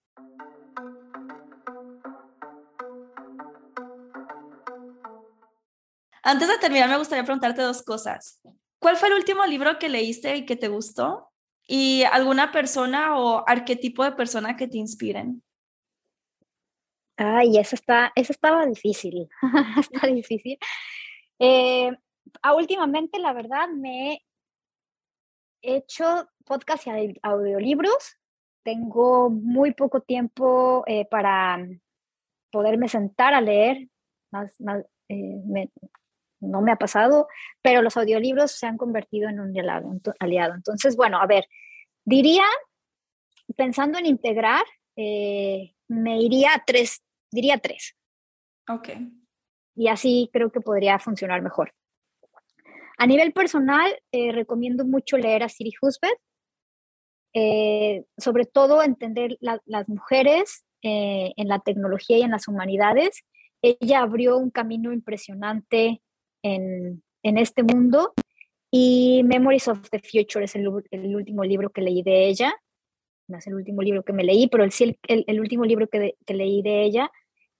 Antes 6.25 6.47
de 6.47 6.57
terminar, 6.57 6.89
me 6.89 6.97
gustaría 6.97 7.25
preguntarte 7.25 7.61
dos 7.61 7.83
cosas. 7.83 8.41
¿Cuál 8.79 8.95
fue 8.95 9.09
el 9.09 9.15
último 9.15 9.45
libro 9.45 9.77
que 9.77 9.89
leíste 9.89 10.37
y 10.37 10.45
que 10.45 10.55
te 10.55 10.69
gustó? 10.69 11.29
¿Y 11.67 12.03
alguna 12.03 12.51
persona 12.51 13.17
o 13.17 13.43
arquetipo 13.47 14.03
de 14.03 14.13
persona 14.13 14.55
que 14.55 14.67
te 14.67 14.77
inspiren? 14.77 15.43
Ay, 17.23 17.57
eso 17.57 17.75
está, 17.75 18.11
eso 18.15 18.31
estaba 18.31 18.65
difícil, 18.65 19.29
está 19.79 20.07
difícil. 20.07 20.57
Eh, 21.39 21.91
últimamente, 22.55 23.19
la 23.19 23.33
verdad, 23.33 23.69
me 23.69 24.21
he 25.61 25.77
hecho 25.77 26.27
podcast 26.45 26.87
y 26.87 27.19
audiolibros. 27.21 28.17
Tengo 28.63 29.29
muy 29.29 29.73
poco 29.73 30.01
tiempo 30.01 30.83
eh, 30.87 31.05
para 31.05 31.65
poderme 32.51 32.87
sentar 32.87 33.33
a 33.33 33.41
leer. 33.41 33.89
Más, 34.31 34.59
más 34.59 34.83
eh, 35.09 35.69
no 36.39 36.61
me 36.61 36.71
ha 36.71 36.75
pasado, 36.75 37.27
pero 37.61 37.81
los 37.81 37.97
audiolibros 37.97 38.51
se 38.51 38.67
han 38.67 38.77
convertido 38.77 39.29
en 39.29 39.39
un 39.39 39.53
aliado. 40.19 40.53
Entonces, 40.55 40.95
bueno, 40.95 41.19
a 41.19 41.25
ver, 41.25 41.47
diría, 42.05 42.43
pensando 43.55 43.97
en 43.97 44.05
integrar, 44.05 44.65
eh, 44.95 45.73
me 45.87 46.21
iría 46.21 46.53
a 46.53 46.63
tres, 46.65 47.03
diría 47.33 47.57
tres. 47.57 47.95
Ok. 48.69 48.89
Y 49.75 49.87
así 49.87 50.29
creo 50.31 50.51
que 50.51 50.61
podría 50.61 50.99
funcionar 50.99 51.41
mejor. 51.41 51.73
A 52.97 53.07
nivel 53.07 53.33
personal, 53.33 53.91
eh, 54.11 54.31
recomiendo 54.31 54.85
mucho 54.85 55.17
leer 55.17 55.43
a 55.43 55.49
Siri 55.49 55.73
Husband, 55.81 56.15
eh, 57.33 58.05
sobre 58.17 58.45
todo 58.45 58.83
entender 58.83 59.37
las 59.39 59.89
mujeres 59.89 60.65
en 60.85 61.47
la 61.47 61.59
tecnología 61.59 62.17
y 62.17 62.23
en 62.23 62.31
las 62.31 62.49
humanidades. 62.49 63.23
Ella 63.61 64.01
abrió 64.01 64.37
un 64.37 64.51
camino 64.51 64.91
impresionante 64.91 66.01
en, 66.43 67.01
este 67.23 67.63
mundo. 67.63 68.13
Y 68.69 69.21
Memories 69.23 69.67
of 69.67 69.89
the 69.89 69.99
Future 69.99 70.45
es 70.45 70.55
el, 70.55 70.67
último 70.67 71.43
libro 71.43 71.69
que 71.69 71.81
leí 71.81 72.03
de 72.03 72.27
ella. 72.27 72.53
No 73.27 73.37
es 73.37 73.47
el 73.47 73.55
último 73.55 73.81
libro 73.81 74.03
que 74.03 74.13
me 74.13 74.23
leí, 74.23 74.47
pero 74.47 74.63
el, 74.63 74.71
el, 75.07 75.23
el 75.27 75.39
último 75.39 75.63
libro 75.63 75.87
que, 75.87 76.15
leí 76.27 76.61
de 76.61 76.83
ella. 76.83 77.11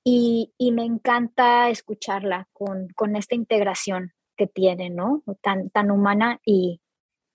Y, 0.06 0.54
me 0.74 0.84
encanta 0.84 1.70
escucharla 1.70 2.50
con, 2.52 2.90
con, 2.90 3.16
esta 3.16 3.36
integración 3.36 4.12
que 4.36 4.48
tiene, 4.48 4.90
¿no? 4.90 5.24
Tan, 5.42 5.70
tan 5.70 5.92
humana 5.92 6.40
y, 6.46 6.82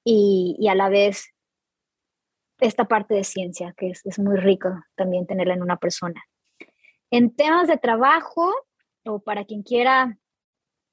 y, 0.04 0.68
a 0.68 0.74
la 0.74 0.88
vez 0.88 1.34
esta 2.60 2.84
parte 2.84 3.14
de 3.14 3.24
ciencia, 3.24 3.74
que 3.76 3.90
es, 3.90 4.04
es 4.04 4.18
muy 4.18 4.36
rico 4.36 4.68
también 4.96 5.26
tenerla 5.26 5.54
en 5.54 5.62
una 5.62 5.78
persona. 5.78 6.22
En 7.10 7.34
temas 7.34 7.68
de 7.68 7.78
trabajo, 7.78 8.52
o 9.04 9.20
para 9.20 9.44
quien 9.44 9.62
quiera 9.62 10.18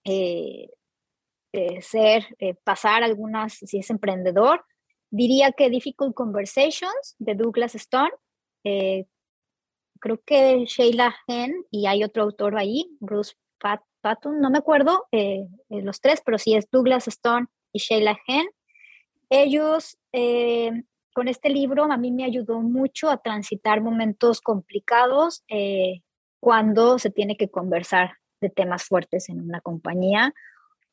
eh, 0.05 0.69
eh, 1.51 1.81
ser, 1.81 2.35
eh, 2.39 2.53
pasar 2.63 3.03
algunas, 3.03 3.53
si 3.53 3.79
es 3.79 3.89
emprendedor, 3.89 4.65
diría 5.09 5.51
que 5.51 5.69
Difficult 5.69 6.13
Conversations 6.13 7.15
de 7.19 7.35
Douglas 7.35 7.75
Stone. 7.75 8.11
Creo 10.05 10.21
que 10.23 10.65
Sheila 10.65 11.15
Hen 11.25 11.65
y 11.71 11.87
hay 11.87 12.03
otro 12.03 12.21
autor 12.21 12.59
ahí, 12.59 12.95
Bruce 12.99 13.33
Patton, 14.01 14.39
no 14.39 14.51
me 14.51 14.59
acuerdo 14.59 15.07
los 15.67 15.99
tres, 15.99 16.21
pero 16.23 16.37
sí 16.37 16.53
es 16.53 16.69
Douglas 16.69 17.07
Stone 17.07 17.47
y 17.73 17.79
Sheila 17.79 18.15
Hen. 18.27 18.45
Ellos, 19.31 19.97
con 21.11 21.27
este 21.27 21.49
libro, 21.49 21.85
a 21.91 21.97
mí 21.97 22.11
me 22.11 22.23
ayudó 22.23 22.61
mucho 22.61 23.09
a 23.09 23.17
transitar 23.17 23.81
momentos 23.81 24.41
complicados 24.41 25.43
cuando 26.39 26.99
se 26.99 27.09
tiene 27.09 27.35
que 27.35 27.49
conversar 27.49 28.17
de 28.41 28.51
temas 28.51 28.83
fuertes 28.83 29.27
en 29.29 29.41
una 29.41 29.59
compañía. 29.59 30.35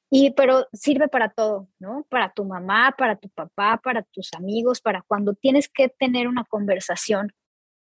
Y, 0.08 0.30
pero 0.30 0.68
sirve 0.72 1.08
para 1.08 1.28
todo, 1.28 1.68
¿no? 1.78 2.06
Para 2.08 2.32
tu 2.32 2.46
mamá, 2.46 2.94
para 2.96 3.16
tu 3.16 3.28
papá, 3.28 3.78
para 3.84 4.04
tus 4.04 4.32
amigos, 4.32 4.80
para 4.80 5.02
cuando 5.02 5.34
tienes 5.34 5.68
que 5.68 5.90
tener 5.90 6.28
una 6.28 6.44
conversación 6.44 7.34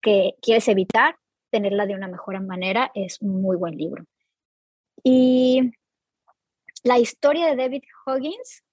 que 0.04 0.36
quieres 0.42 0.68
evitar, 0.68 1.16
tenerla 1.50 1.88
de 1.88 1.96
una 1.96 2.08
mejor 2.08 2.39
manera, 2.44 2.92
es 2.94 3.20
un 3.22 3.42
muy 3.42 3.58
buen 3.58 3.76
libro. 3.76 4.04
Y 5.04 5.72
la 6.84 7.00
historia 7.00 7.48
de 7.48 7.56
David 7.56 7.84
Huggins, 8.06 8.63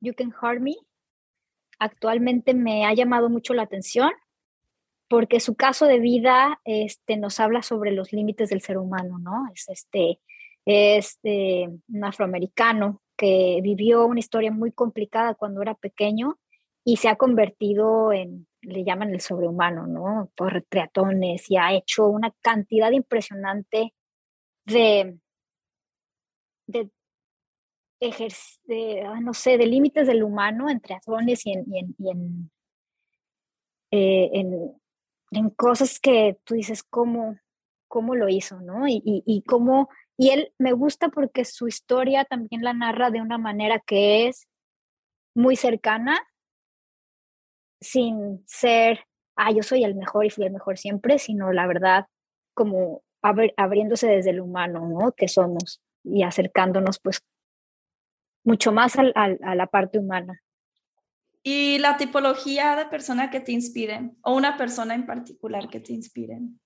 You 0.00 0.14
Can 0.14 0.32
Hurt 0.40 0.60
Me, 0.60 0.76
actualmente 1.78 2.54
me 2.54 2.84
ha 2.84 2.94
llamado 2.94 3.28
mucho 3.30 3.54
la 3.54 3.62
atención 3.62 4.10
porque 5.08 5.40
su 5.40 5.54
caso 5.54 5.86
de 5.86 6.00
vida 6.00 6.60
este, 6.64 7.16
nos 7.16 7.40
habla 7.40 7.62
sobre 7.62 7.92
los 7.92 8.12
límites 8.12 8.50
del 8.50 8.60
ser 8.60 8.76
humano, 8.76 9.18
¿no? 9.18 9.48
Es, 9.54 9.68
este, 9.68 10.20
es 10.66 11.18
eh, 11.22 11.66
un 11.88 12.04
afroamericano 12.04 13.00
que 13.16 13.60
vivió 13.62 14.04
una 14.04 14.20
historia 14.20 14.52
muy 14.52 14.70
complicada 14.70 15.34
cuando 15.34 15.62
era 15.62 15.74
pequeño 15.74 16.38
y 16.88 16.96
se 16.96 17.10
ha 17.10 17.16
convertido 17.16 18.14
en, 18.14 18.46
le 18.62 18.82
llaman 18.82 19.10
el 19.10 19.20
sobrehumano, 19.20 19.86
¿no? 19.86 20.32
Por 20.34 20.62
triatones 20.62 21.50
y 21.50 21.58
ha 21.58 21.74
hecho 21.74 22.06
una 22.06 22.32
cantidad 22.40 22.90
impresionante 22.92 23.92
de, 24.64 25.18
de, 26.66 26.90
de 28.00 29.02
ah, 29.06 29.20
no 29.20 29.34
sé, 29.34 29.58
de 29.58 29.66
límites 29.66 30.06
del 30.06 30.22
humano 30.22 30.70
en 30.70 30.80
triatones 30.80 31.44
y 31.44 31.52
en, 31.52 31.66
y 31.98 32.10
en, 32.10 32.50
eh, 33.90 34.30
en 34.32 34.80
en 35.30 35.50
cosas 35.50 36.00
que 36.00 36.38
tú 36.44 36.54
dices, 36.54 36.82
¿cómo, 36.82 37.38
cómo 37.86 38.14
lo 38.14 38.30
hizo, 38.30 38.62
no? 38.62 38.88
Y, 38.88 39.02
y, 39.04 39.42
cómo, 39.42 39.90
y 40.16 40.30
él 40.30 40.54
me 40.56 40.72
gusta 40.72 41.10
porque 41.10 41.44
su 41.44 41.68
historia 41.68 42.24
también 42.24 42.62
la 42.62 42.72
narra 42.72 43.10
de 43.10 43.20
una 43.20 43.36
manera 43.36 43.78
que 43.78 44.26
es 44.26 44.48
muy 45.34 45.54
cercana 45.54 46.18
sin 47.80 48.42
ser, 48.46 49.00
ah, 49.36 49.52
yo 49.52 49.62
soy 49.62 49.84
el 49.84 49.94
mejor 49.94 50.26
y 50.26 50.30
fui 50.30 50.44
el 50.44 50.52
mejor 50.52 50.78
siempre, 50.78 51.18
sino 51.18 51.52
la 51.52 51.66
verdad, 51.66 52.06
como 52.54 53.02
abriéndose 53.22 54.06
desde 54.06 54.30
el 54.30 54.40
humano, 54.40 54.88
¿no? 54.88 55.12
Que 55.12 55.28
somos 55.28 55.80
y 56.04 56.22
acercándonos 56.22 56.98
pues 57.00 57.20
mucho 58.44 58.72
más 58.72 58.96
a 58.96 59.54
la 59.54 59.66
parte 59.66 59.98
humana. 59.98 60.42
¿Y 61.42 61.78
la 61.78 61.96
tipología 61.96 62.76
de 62.76 62.86
persona 62.86 63.30
que 63.30 63.40
te 63.40 63.52
inspiren 63.52 64.18
o 64.22 64.34
una 64.34 64.56
persona 64.56 64.94
en 64.94 65.06
particular 65.06 65.68
que 65.68 65.80
te 65.80 65.92
inspiren? 65.92 66.60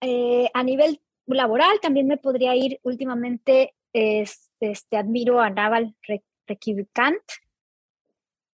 Eh, 0.00 0.48
a 0.54 0.62
nivel 0.62 1.00
laboral 1.26 1.78
también 1.80 2.06
me 2.06 2.16
podría 2.16 2.54
ir 2.54 2.80
últimamente, 2.82 3.74
este, 3.92 4.96
admiro 4.96 5.40
a 5.40 5.50
Naval 5.50 5.94
Rekivikant. 6.46 7.22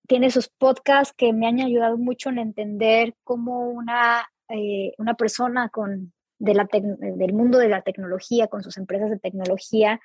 Tiene 0.07 0.31
sus 0.31 0.49
podcasts 0.49 1.15
que 1.17 1.33
me 1.33 1.47
han 1.47 1.61
ayudado 1.61 1.97
mucho 1.97 2.29
en 2.29 2.39
entender 2.39 3.15
cómo 3.25 3.69
una, 3.69 4.29
eh, 4.49 4.93
una 4.99 5.15
persona 5.15 5.69
con, 5.71 6.13
de 6.39 6.55
la 6.55 6.69
del 6.71 7.33
mundo 7.33 7.59
de 7.59 7.69
la 7.69 7.83
tecnología, 7.83 8.49
con 8.49 8.63
sus 8.63 8.77
empresas 8.77 9.11
de 9.11 9.19
tecnología, 9.19 10.01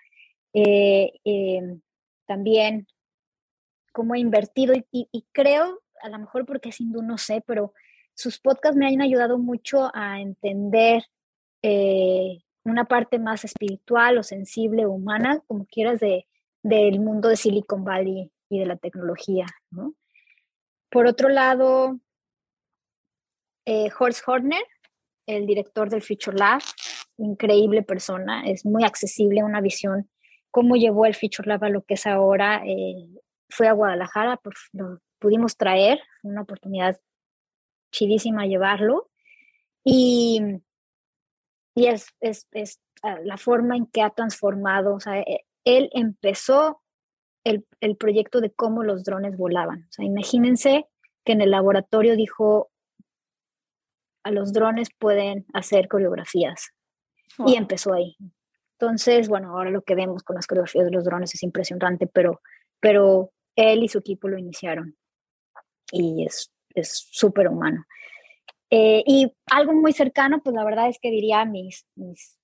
eh, 0.53 1.11
también 2.25 2.87
cómo 3.91 4.15
he 4.15 4.19
invertido 4.19 4.73
y, 4.91 5.25
creo, 5.31 5.81
a 6.01 6.09
lo 6.09 6.19
mejor 6.19 6.45
porque 6.45 6.71
sin 6.71 6.91
duda 6.91 7.05
no 7.05 7.17
sé, 7.17 7.43
pero 7.45 7.73
sus 8.13 8.39
podcasts 8.39 8.77
me 8.77 8.87
han 8.87 9.01
ayudado 9.01 9.37
mucho 9.37 9.91
a 9.93 10.21
entender 10.21 11.03
eh, 11.61 12.39
una 12.63 12.85
parte 12.85 13.19
más 13.19 13.43
espiritual 13.43 14.17
o 14.17 14.23
sensible, 14.23 14.85
humana, 14.85 15.41
como 15.47 15.65
quieras, 15.65 15.99
de, 15.99 16.27
del 16.63 16.99
mundo 16.99 17.29
de 17.29 17.35
Silicon 17.35 17.83
Valley 17.83 18.31
y 18.49 18.59
de 18.59 18.65
la 18.65 18.75
tecnología. 18.75 19.45
Por 20.89 21.05
otro 21.05 21.29
lado, 21.29 21.99
eh, 23.65 23.89
Horst 23.97 24.27
Horner, 24.27 24.63
el 25.27 25.45
director 25.45 25.89
del 25.89 26.01
Future 26.01 26.37
Lab, 26.37 26.61
increíble 27.17 27.83
persona, 27.83 28.43
es 28.45 28.65
muy 28.65 28.83
accesible, 28.83 29.43
una 29.43 29.61
visión, 29.61 30.09
cómo 30.49 30.75
llevó 30.75 31.05
el 31.05 31.15
Future 31.15 31.47
Lab 31.47 31.65
a 31.65 31.69
lo 31.69 31.83
que 31.83 31.93
es 31.93 32.07
ahora, 32.07 32.63
eh, 32.65 33.07
fue 33.49 33.67
a 33.67 33.73
Guadalajara, 33.73 34.37
pues 34.37 34.55
lo 34.73 34.99
pudimos 35.19 35.57
traer, 35.57 36.01
una 36.23 36.41
oportunidad 36.41 36.99
chidísima 37.91 38.45
llevarlo. 38.45 39.09
Y, 39.83 40.41
y 41.75 41.87
es, 41.87 42.07
es, 42.19 42.47
es, 42.51 42.79
ah, 43.03 43.19
la 43.23 43.37
forma 43.37 43.75
en 43.75 43.85
que 43.87 44.01
ha 44.01 44.09
transformado, 44.09 44.95
o 44.95 44.99
sea, 44.99 45.19
e, 45.19 45.45
él 45.65 45.89
empezó 45.93 46.81
el, 47.43 47.65
el, 47.81 47.95
proyecto 47.95 48.41
de 48.41 48.51
cómo 48.51 48.83
los 48.83 49.03
drones 49.03 49.37
volaban. 49.37 49.85
O 49.89 49.91
sea, 49.91 50.05
imagínense 50.05 50.87
que 51.23 51.33
en 51.33 51.41
el 51.41 51.51
laboratorio 51.51 52.15
dijo, 52.15 52.71
a 54.23 54.31
los 54.31 54.53
drones 54.53 54.89
pueden 54.97 55.45
hacer 55.53 55.87
coreografías. 55.87 56.71
Y 57.45 57.55
empezó 57.55 57.93
ahí. 57.93 58.17
Entonces, 58.79 59.29
bueno, 59.29 59.51
ahora 59.51 59.69
lo 59.69 59.81
que 59.81 59.95
vemos 59.95 60.23
con 60.23 60.35
las 60.35 60.47
coreografías 60.47 60.85
de 60.85 60.91
los 60.91 61.05
drones 61.05 61.33
es 61.33 61.43
impresionante, 61.43 62.07
pero, 62.07 62.41
pero 62.79 63.31
él 63.55 63.83
y 63.83 63.87
su 63.87 63.99
equipo 63.99 64.27
lo 64.27 64.37
iniciaron 64.37 64.97
y 65.91 66.25
es 66.25 66.51
súper 67.11 67.47
humano. 67.47 67.85
Eh, 68.69 69.03
y 69.05 69.35
algo 69.51 69.73
muy 69.73 69.93
cercano, 69.93 70.41
pues 70.43 70.55
la 70.55 70.63
verdad 70.63 70.89
es 70.89 70.99
que 71.01 71.09
diría 71.09 71.43
mis, 71.45 71.85
mis 71.95 72.37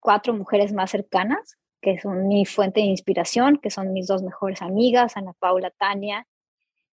cuatro 0.00 0.34
mujeres 0.34 0.72
más 0.72 0.90
cercanas, 0.90 1.56
que 1.82 1.98
son 2.00 2.28
mi 2.28 2.46
fuente 2.46 2.80
de 2.80 2.86
inspiración, 2.86 3.58
que 3.58 3.70
son 3.70 3.92
mis 3.92 4.06
dos 4.06 4.22
mejores 4.22 4.62
amigas, 4.62 5.16
Ana 5.16 5.32
Paula, 5.32 5.70
Tania, 5.70 6.26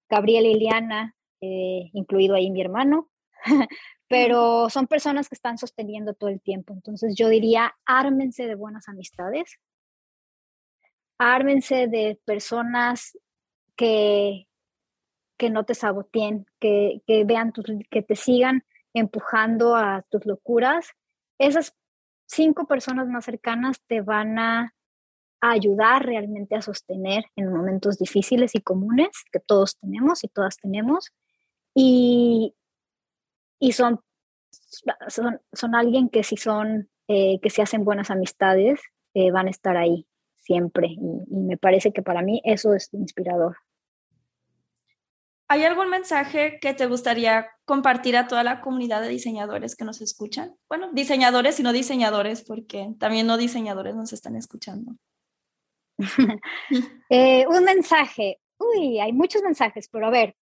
Gabriela 0.10 0.48
y 0.48 0.54
Liliana, 0.56 1.16
eh, 1.42 1.92
incluido 1.94 2.36
ahí 2.36 2.50
mi 2.50 2.60
hermano, 2.60 3.08
pero 4.10 4.70
son 4.70 4.88
personas 4.88 5.30
que 5.30 5.36
están 5.36 5.60
sosteniendo 5.60 6.16
todo 6.16 6.32
el 6.32 6.42
tiempo. 6.42 6.74
Entonces 6.74 7.16
yo 7.16 7.30
diría, 7.30 7.76
ármense 7.86 8.48
de 8.48 8.56
buenas 8.56 8.90
amistades, 8.90 9.60
ármense 11.20 11.88
de 11.88 12.20
personas 12.26 13.16
que, 13.76 14.48
que 15.38 15.52
no 15.52 15.66
te 15.66 15.76
saboteen, 15.76 16.48
que, 16.60 17.04
que 17.06 17.26
vean, 17.26 17.54
que 17.92 18.02
te 18.02 18.16
sigan 18.16 18.66
empujando 18.96 19.76
a 19.76 20.04
tus 20.10 20.26
locuras. 20.26 20.94
Esas 21.38 21.76
cinco 22.26 22.66
personas 22.66 23.08
más 23.08 23.26
cercanas 23.26 23.82
te 23.86 24.02
van 24.02 24.40
a, 24.40 24.74
ayudar 25.42 26.06
realmente 26.06 26.56
a 26.56 26.62
sostener 26.62 27.26
en 27.36 27.54
momentos 27.54 27.98
difíciles 27.98 28.56
y 28.56 28.62
comunes 28.62 29.10
que 29.32 29.40
todos 29.40 29.78
tenemos 29.78 30.24
y 30.24 30.28
todas 30.28 30.58
tenemos. 30.58 31.12
Y, 31.74 32.56
y 33.60 33.72
son, 33.74 34.02
son, 35.08 35.42
son 35.54 35.76
alguien 35.76 36.10
que 36.10 36.24
si 36.24 36.38
son, 36.38 36.90
eh, 37.08 37.40
que 37.42 37.50
si 37.50 37.62
hacen 37.62 37.86
buenas 37.86 38.12
amistades, 38.12 38.82
eh, 39.14 39.32
van 39.32 39.48
a 39.48 39.52
estar 39.52 39.78
ahí 39.78 40.08
siempre. 40.38 40.88
y, 40.88 41.36
me 41.36 41.58
parece 41.58 41.92
que 41.92 42.02
para 42.02 42.22
mí 42.22 42.42
eso 42.44 42.74
es 42.74 42.94
inspirador. 42.94 43.58
¿Hay 45.52 45.64
algún 45.64 45.90
mensaje 45.90 46.60
que 46.62 46.76
te 46.76 46.86
gustaría 46.86 47.48
compartir 47.66 48.16
a 48.16 48.28
toda 48.28 48.44
la 48.44 48.62
comunidad 48.62 49.02
de 49.02 49.08
diseñadores 49.08 49.76
que 49.76 49.84
nos 49.84 50.00
escuchan? 50.00 50.56
Bueno, 50.68 50.92
diseñadores 50.94 51.60
y 51.60 51.64
no 51.64 51.74
diseñadores, 51.74 52.44
porque 52.44 52.94
también 53.00 53.26
no 53.26 53.36
diseñadores 53.36 53.96
nos 53.96 54.14
están 54.14 54.36
escuchando. 54.36 54.92
Eh, 57.10 57.48
un 57.48 57.64
mensaje. 57.64 58.40
Uy, 58.60 59.00
hay 59.00 59.14
muchos 59.14 59.42
mensajes, 59.42 59.90
pero 59.90 60.06
a 60.06 60.12
ver, 60.12 60.36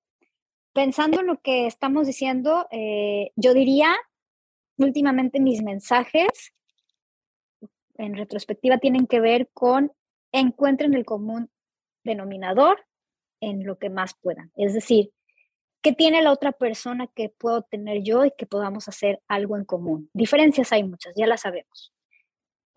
pensando 0.74 1.22
en 1.22 1.28
lo 1.28 1.40
que 1.40 1.66
estamos 1.66 2.08
diciendo, 2.08 2.68
eh, 2.72 3.32
yo 3.36 3.54
diría, 3.54 3.96
últimamente 4.78 5.40
mis 5.40 5.64
mensajes 5.64 6.54
en 7.96 8.16
retrospectiva 8.16 8.78
tienen 8.78 9.08
que 9.08 9.20
ver 9.20 9.50
con 9.54 9.92
encuentren 10.32 10.94
el 10.94 11.06
común 11.06 11.50
denominador 12.04 12.86
en 13.40 13.66
lo 13.66 13.78
que 13.78 13.90
más 13.90 14.14
puedan. 14.22 14.52
Es 14.56 14.74
decir, 14.74 15.12
¿qué 15.82 15.94
tiene 15.94 16.22
la 16.22 16.32
otra 16.32 16.52
persona 16.52 17.08
que 17.08 17.30
puedo 17.30 17.62
tener 17.64 18.04
yo 18.04 18.26
y 18.26 18.32
que 18.38 18.46
podamos 18.46 18.88
hacer 18.88 19.22
algo 19.28 19.58
en 19.58 19.66
común? 19.66 20.10
Diferencias 20.14 20.72
hay 20.72 20.84
muchas, 20.84 21.14
ya 21.16 21.28
las 21.28 21.42
sabemos. 21.42 21.94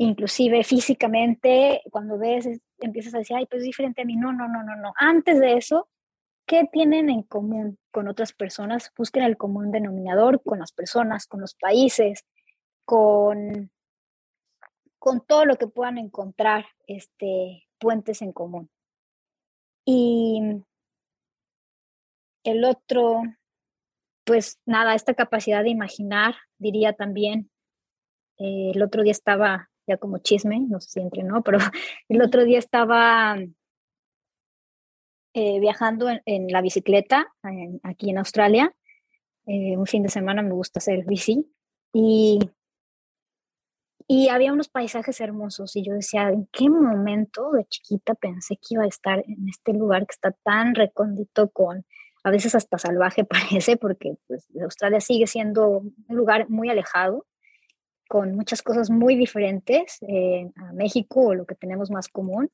Inclusive 0.01 0.65
físicamente, 0.65 1.83
cuando 1.91 2.17
ves, 2.17 2.49
empiezas 2.79 3.15
a 3.15 3.19
decir, 3.19 3.37
ay, 3.37 3.45
pues 3.45 3.61
es 3.61 3.67
diferente 3.67 4.01
a 4.01 4.07
mí. 4.07 4.17
No, 4.17 4.33
no, 4.33 4.49
no, 4.49 4.63
no, 4.63 4.75
no. 4.77 4.95
Antes 4.97 5.39
de 5.39 5.59
eso, 5.59 5.91
¿qué 6.47 6.65
tienen 6.73 7.11
en 7.11 7.23
común 7.23 7.79
con 7.91 8.09
otras 8.09 8.33
personas? 8.33 8.91
Busquen 8.97 9.25
el 9.25 9.37
común 9.37 9.71
denominador 9.71 10.43
con 10.43 10.59
las 10.59 10.73
personas, 10.73 11.27
con 11.27 11.43
los 11.43 11.55
países, 11.55 12.25
con, 12.87 13.71
con 14.99 15.21
todo 15.27 15.45
lo 15.45 15.57
que 15.57 15.67
puedan 15.67 15.99
encontrar 15.99 16.65
este, 16.87 17.69
puentes 17.79 18.23
en 18.23 18.33
común. 18.33 18.71
Y 19.85 20.65
el 22.43 22.65
otro, 22.65 23.23
pues 24.25 24.59
nada, 24.65 24.95
esta 24.95 25.13
capacidad 25.13 25.63
de 25.63 25.69
imaginar, 25.69 26.37
diría 26.57 26.95
también, 26.95 27.51
eh, 28.39 28.73
el 28.75 28.83
otro 28.83 29.03
día 29.03 29.13
estaba, 29.13 29.70
como 29.99 30.19
chisme, 30.19 30.61
no 30.61 30.81
sé 30.81 30.91
si 30.91 31.01
entre 31.01 31.23
no, 31.23 31.43
pero 31.43 31.59
el 32.09 32.23
otro 32.23 32.45
día 32.45 32.59
estaba 32.59 33.37
eh, 35.35 35.61
viajando 35.61 36.09
en, 36.25 36.49
la 36.49 36.63
bicicleta 36.63 37.33
aquí 37.83 38.11
en 38.11 38.19
Australia. 38.19 38.75
Eh, 39.47 39.77
un 39.77 39.87
fin 39.87 40.03
de 40.03 40.09
semana 40.09 40.43
me 40.43 40.53
gusta 40.53 40.79
hacer 40.79 41.05
bici 41.07 41.47
y 41.93 42.39
y 44.13 44.29
había 44.29 44.53
unos 44.53 44.69
paisajes 44.69 45.21
hermosos 45.21 45.77
y 45.77 45.85
yo 45.85 45.95
decía, 45.95 46.31
¿en 46.31 46.49
qué 46.51 46.69
momento 46.69 47.53
de 47.53 47.65
chiquita 47.67 48.17
pensé 48.17 48.57
que 48.57 48.75
iba 48.75 48.83
a 48.83 48.89
estar 48.89 49.21
en 49.21 49.49
este 49.49 49.73
lugar 49.73 50.05
que 50.05 50.15
está 50.15 50.33
tan 50.43 50.75
recóndito 50.75 51.49
con, 51.51 51.87
a 52.25 52.31
veces 52.33 52.57
hasta 52.57 52.77
salvaje 52.77 53.25
parece, 53.63 53.77
porque 53.77 54.17
pues, 54.27 54.49
Australia 54.61 55.01
sigue 55.01 55.29
siendo 55.29 55.69
un 55.69 55.95
lugar 56.09 56.51
muy 56.51 56.69
alejado, 56.71 57.25
con 58.11 58.35
muchas 58.35 58.61
cosas 58.61 58.91
muy 58.91 59.15
diferentes 59.15 59.99
eh, 60.09 60.51
a 60.57 60.73
México 60.73 61.27
o 61.27 61.35
lo 61.35 61.47
que 61.47 61.55
tenemos 61.55 61.93
más 61.93 62.09
común. 62.09 62.51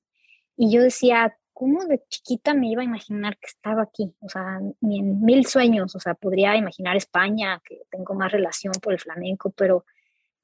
Y 0.54 0.70
yo 0.70 0.82
decía, 0.82 1.34
¿cómo 1.54 1.86
de 1.86 2.02
chiquita 2.11 2.52
me 2.52 2.68
iba 2.68 2.82
a 2.82 2.84
imaginar 2.84 3.38
que 3.38 3.46
estaba 3.46 3.84
aquí? 3.84 4.14
O 4.20 4.28
sea, 4.28 4.61
ni 4.82 4.98
en 4.98 5.22
mil 5.22 5.46
sueños, 5.46 5.96
o 5.96 5.98
sea, 6.00 6.12
podría 6.12 6.57
imaginar 6.57 6.94
España, 6.96 7.62
que 7.64 7.80
tengo 7.90 8.12
más 8.12 8.32
relación 8.32 8.74
por 8.82 8.92
el 8.92 9.00
flamenco, 9.00 9.50
pero 9.50 9.86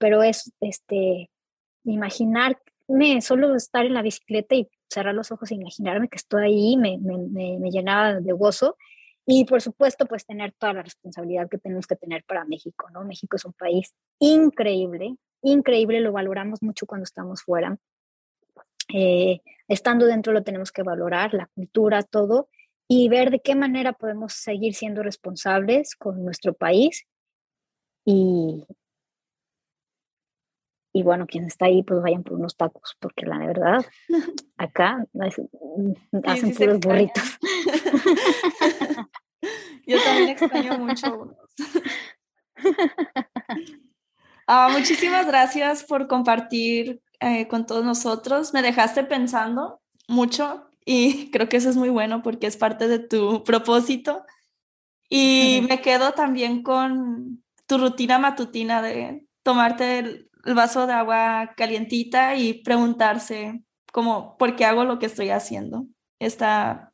pero 0.02 0.22
es 0.24 0.50
este, 0.60 1.30
imaginarme, 1.84 3.20
solo 3.20 3.54
estar 3.54 3.84
en 3.84 3.94
la 3.94 4.02
bicicleta 4.02 4.56
y 4.56 4.68
cerrar 4.88 5.14
los 5.14 5.30
ojos 5.30 5.50
e 5.50 5.56
imaginarme 5.56 6.08
que 6.08 6.16
estoy 6.16 6.44
ahí 6.44 6.76
me, 6.78 6.98
me, 6.98 7.58
me, 7.58 7.70
llenaba 7.70 8.14
de 8.14 8.32
gozo. 8.32 8.76
Y 9.26 9.44
por 9.44 9.60
supuesto, 9.60 10.06
pues 10.06 10.26
tener 10.26 10.52
toda 10.58 10.72
la 10.72 10.82
responsabilidad 10.82 11.48
que 11.48 11.58
tenemos 11.58 11.86
que 11.86 11.96
tener 11.96 12.24
para 12.24 12.44
México, 12.44 12.88
¿no? 12.92 13.04
México 13.04 13.36
es 13.36 13.44
un 13.44 13.52
país 13.52 13.94
increíble, 14.18 15.16
increíble, 15.42 16.00
lo 16.00 16.12
valoramos 16.12 16.62
mucho 16.62 16.86
cuando 16.86 17.04
estamos 17.04 17.42
fuera. 17.42 17.78
Eh, 18.92 19.40
estando 19.68 20.06
dentro 20.06 20.32
lo 20.32 20.42
tenemos 20.42 20.72
que 20.72 20.82
valorar, 20.82 21.34
la 21.34 21.46
cultura, 21.54 22.02
todo. 22.02 22.48
y 22.88 23.08
ver 23.08 23.30
de 23.30 23.40
qué 23.40 23.54
manera 23.54 23.94
podemos 23.94 24.34
seguir 24.34 24.74
siendo 24.74 25.02
responsables 25.02 25.94
con 25.96 26.24
nuestro 26.24 26.52
país 26.52 27.06
y, 28.04 28.66
y 30.92 31.02
bueno, 31.02 31.26
quien 31.26 31.46
está 31.46 31.66
ahí, 31.66 31.82
pues 31.82 32.02
vayan 32.02 32.22
por 32.22 32.34
unos 32.34 32.56
tacos, 32.56 32.96
porque 33.00 33.24
la 33.24 33.38
verdad, 33.38 33.84
acá 34.58 35.06
hacen 36.24 36.54
puros 36.54 36.80
burritos. 36.80 37.38
Yo 39.86 40.02
también 40.02 40.30
extraño 40.30 40.78
mucho 40.78 41.36
ah, 44.46 44.68
muchísimas 44.72 45.26
gracias 45.26 45.84
por 45.84 46.06
compartir 46.06 47.00
eh, 47.20 47.48
con 47.48 47.66
todos 47.66 47.84
nosotros. 47.84 48.52
Me 48.52 48.62
dejaste 48.62 49.04
pensando 49.04 49.80
mucho 50.08 50.68
y 50.84 51.30
creo 51.32 51.48
que 51.48 51.56
eso 51.56 51.70
es 51.70 51.76
muy 51.76 51.88
bueno 51.88 52.22
porque 52.22 52.46
es 52.46 52.56
parte 52.56 52.88
de 52.88 52.98
tu 52.98 53.44
propósito. 53.44 54.24
Y 55.08 55.64
me 55.68 55.82
quedo 55.82 56.12
también 56.12 56.62
con 56.62 57.42
tu 57.66 57.76
rutina 57.76 58.18
matutina 58.18 58.80
de 58.80 59.26
tomarte 59.42 59.98
el, 59.98 60.28
vaso 60.54 60.86
de 60.88 60.94
agua 60.94 61.52
calientita 61.56 62.34
y 62.34 62.54
preguntarse 62.54 63.62
como, 63.92 64.36
¿por 64.38 64.56
qué 64.56 64.64
hago 64.64 64.84
lo 64.84 64.98
que 64.98 65.06
estoy 65.06 65.30
haciendo? 65.30 65.86
Esta, 66.18 66.91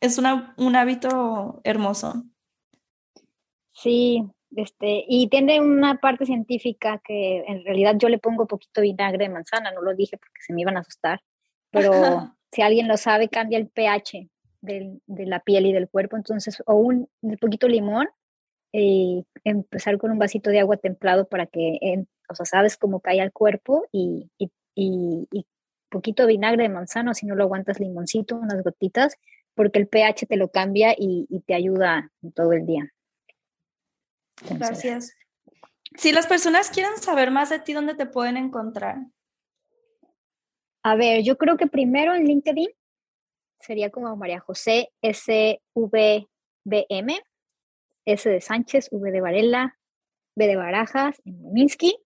es 0.00 0.18
un 0.18 0.76
hábito 0.76 1.60
hermoso. 1.64 2.24
Sí, 3.72 4.24
este, 4.56 5.04
y 5.06 5.28
tiene 5.28 5.60
una 5.60 5.96
parte 6.00 6.26
científica 6.26 7.00
que 7.04 7.44
en 7.46 7.64
realidad 7.64 7.94
yo 7.96 8.08
le 8.08 8.18
pongo 8.18 8.46
poquito 8.46 8.80
vinagre 8.80 9.24
de 9.24 9.32
manzana, 9.32 9.70
no 9.72 9.82
lo 9.82 9.94
dije 9.94 10.16
porque 10.16 10.40
se 10.44 10.52
me 10.52 10.62
iban 10.62 10.76
a 10.76 10.80
asustar, 10.80 11.20
pero 11.70 11.92
si 12.52 12.62
alguien 12.62 12.88
lo 12.88 12.96
sabe, 12.96 13.28
cambia 13.28 13.58
el 13.58 13.68
pH 13.68 14.28
de 14.60 15.00
la 15.06 15.40
piel 15.40 15.66
y 15.66 15.72
del 15.72 15.88
cuerpo, 15.88 16.16
entonces, 16.16 16.62
o 16.66 16.74
un, 16.74 17.08
poquito 17.40 17.68
limón, 17.68 18.08
y 18.72 19.24
empezar 19.44 19.96
con 19.98 20.10
un 20.10 20.18
vasito 20.18 20.50
de 20.50 20.60
agua 20.60 20.76
templado 20.76 21.26
para 21.26 21.46
que, 21.46 22.04
o 22.28 22.34
sea, 22.34 22.44
sabes 22.44 22.76
cómo 22.76 23.00
cae 23.00 23.20
al 23.20 23.32
cuerpo 23.32 23.86
y, 23.92 24.30
y, 24.36 24.50
y, 24.74 25.46
poquito 25.90 26.26
vinagre 26.26 26.64
de 26.64 26.68
manzana, 26.68 27.14
si 27.14 27.24
no 27.24 27.34
lo 27.34 27.44
aguantas 27.44 27.80
limoncito, 27.80 28.36
unas 28.36 28.62
gotitas, 28.62 29.16
porque 29.58 29.80
el 29.80 29.88
pH 29.88 30.26
te 30.26 30.36
lo 30.36 30.52
cambia 30.52 30.94
y, 30.96 31.26
te 31.44 31.52
ayuda 31.52 32.12
todo 32.36 32.52
el 32.52 32.64
día. 32.64 32.94
Gracias. 34.48 35.16
Si 35.96 36.12
las 36.12 36.28
personas 36.28 36.70
quieren 36.70 36.96
saber 36.98 37.32
más 37.32 37.50
de 37.50 37.58
ti, 37.58 37.72
¿dónde 37.72 37.96
te 37.96 38.06
pueden 38.06 38.36
encontrar? 38.36 38.98
A 40.84 40.94
ver, 40.94 41.24
yo 41.24 41.36
creo 41.38 41.56
que 41.56 41.66
primero 41.66 42.14
en 42.14 42.26
LinkedIn 42.26 42.68
sería 43.58 43.90
como 43.90 44.14
María 44.14 44.38
José 44.38 44.92
SVBM, 45.02 46.28
S 48.04 48.30
de 48.30 48.40
Sánchez, 48.40 48.90
V 48.92 49.10
de 49.10 49.20
Varela, 49.20 49.76
B 50.36 50.46
de 50.46 50.54
Barajas, 50.54 51.20
en 51.24 51.52
Minsky. 51.52 51.96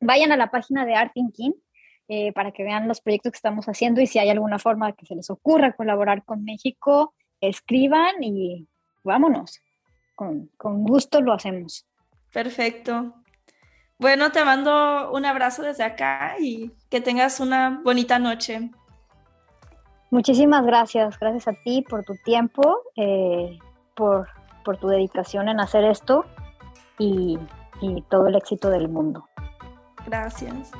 Vayan 0.01 0.33
a 0.33 0.37
la 0.37 0.51
página 0.51 0.85
de 0.85 0.95
Art 0.95 1.13
Thinking 1.15 1.55
eh, 2.09 2.33
para 2.33 2.51
que 2.51 2.65
vean 2.65 2.89
los 2.89 3.01
proyectos 3.01 3.33
que 3.33 3.37
estamos 3.37 3.67
haciendo 3.67 4.01
y 4.01 4.07
si 4.07 4.19
hay 4.19 4.31
alguna 4.31 4.59
forma 4.59 4.93
que 4.93 5.07
se 5.07 5.15
les 5.15 5.31
ocurra 5.31 5.73
colaborar 5.73 6.25
con 6.25 6.45
México, 6.45 7.15
escriban 7.41 8.23
y 8.23 8.67
vámonos. 9.05 9.61
Con, 10.15 10.51
con 10.57 10.85
gusto 10.85 11.21
lo 11.21 11.33
hacemos. 11.33 11.87
Perfecto. 12.33 13.15
Bueno, 13.99 14.33
te 14.33 14.45
mando 14.45 15.13
un 15.13 15.27
abrazo 15.27 15.63
desde 15.63 15.85
acá 15.85 16.37
y 16.41 16.73
que 16.89 17.01
tengas 17.01 17.39
una 17.39 17.81
bonita 17.85 18.19
noche. 18.19 18.71
Muchísimas 20.11 20.67
gracias, 20.67 21.19
gracias 21.19 21.49
a 21.49 21.53
ti 21.65 21.83
por 21.89 22.05
tu 22.05 22.15
tiempo, 22.25 22.83
eh, 22.97 23.59
por, 23.95 24.29
por, 24.65 24.77
tu 24.77 24.89
dedicación 24.89 25.49
en 25.49 25.61
hacer 25.61 25.85
esto 25.85 26.25
y, 26.99 27.39
y 27.81 28.03
todo 28.03 28.27
el 28.27 28.35
éxito 28.35 28.71
del 28.71 28.89
mundo. 28.89 29.29
Gracias. 30.07 30.73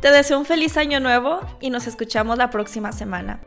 Te 0.00 0.10
deseo 0.10 0.38
un 0.38 0.44
feliz 0.44 0.76
año 0.76 1.00
nuevo 1.00 1.40
y 1.60 1.70
nos 1.70 1.86
escuchamos 1.86 2.36
la 2.36 2.50
próxima 2.50 2.92
semana. 2.92 3.40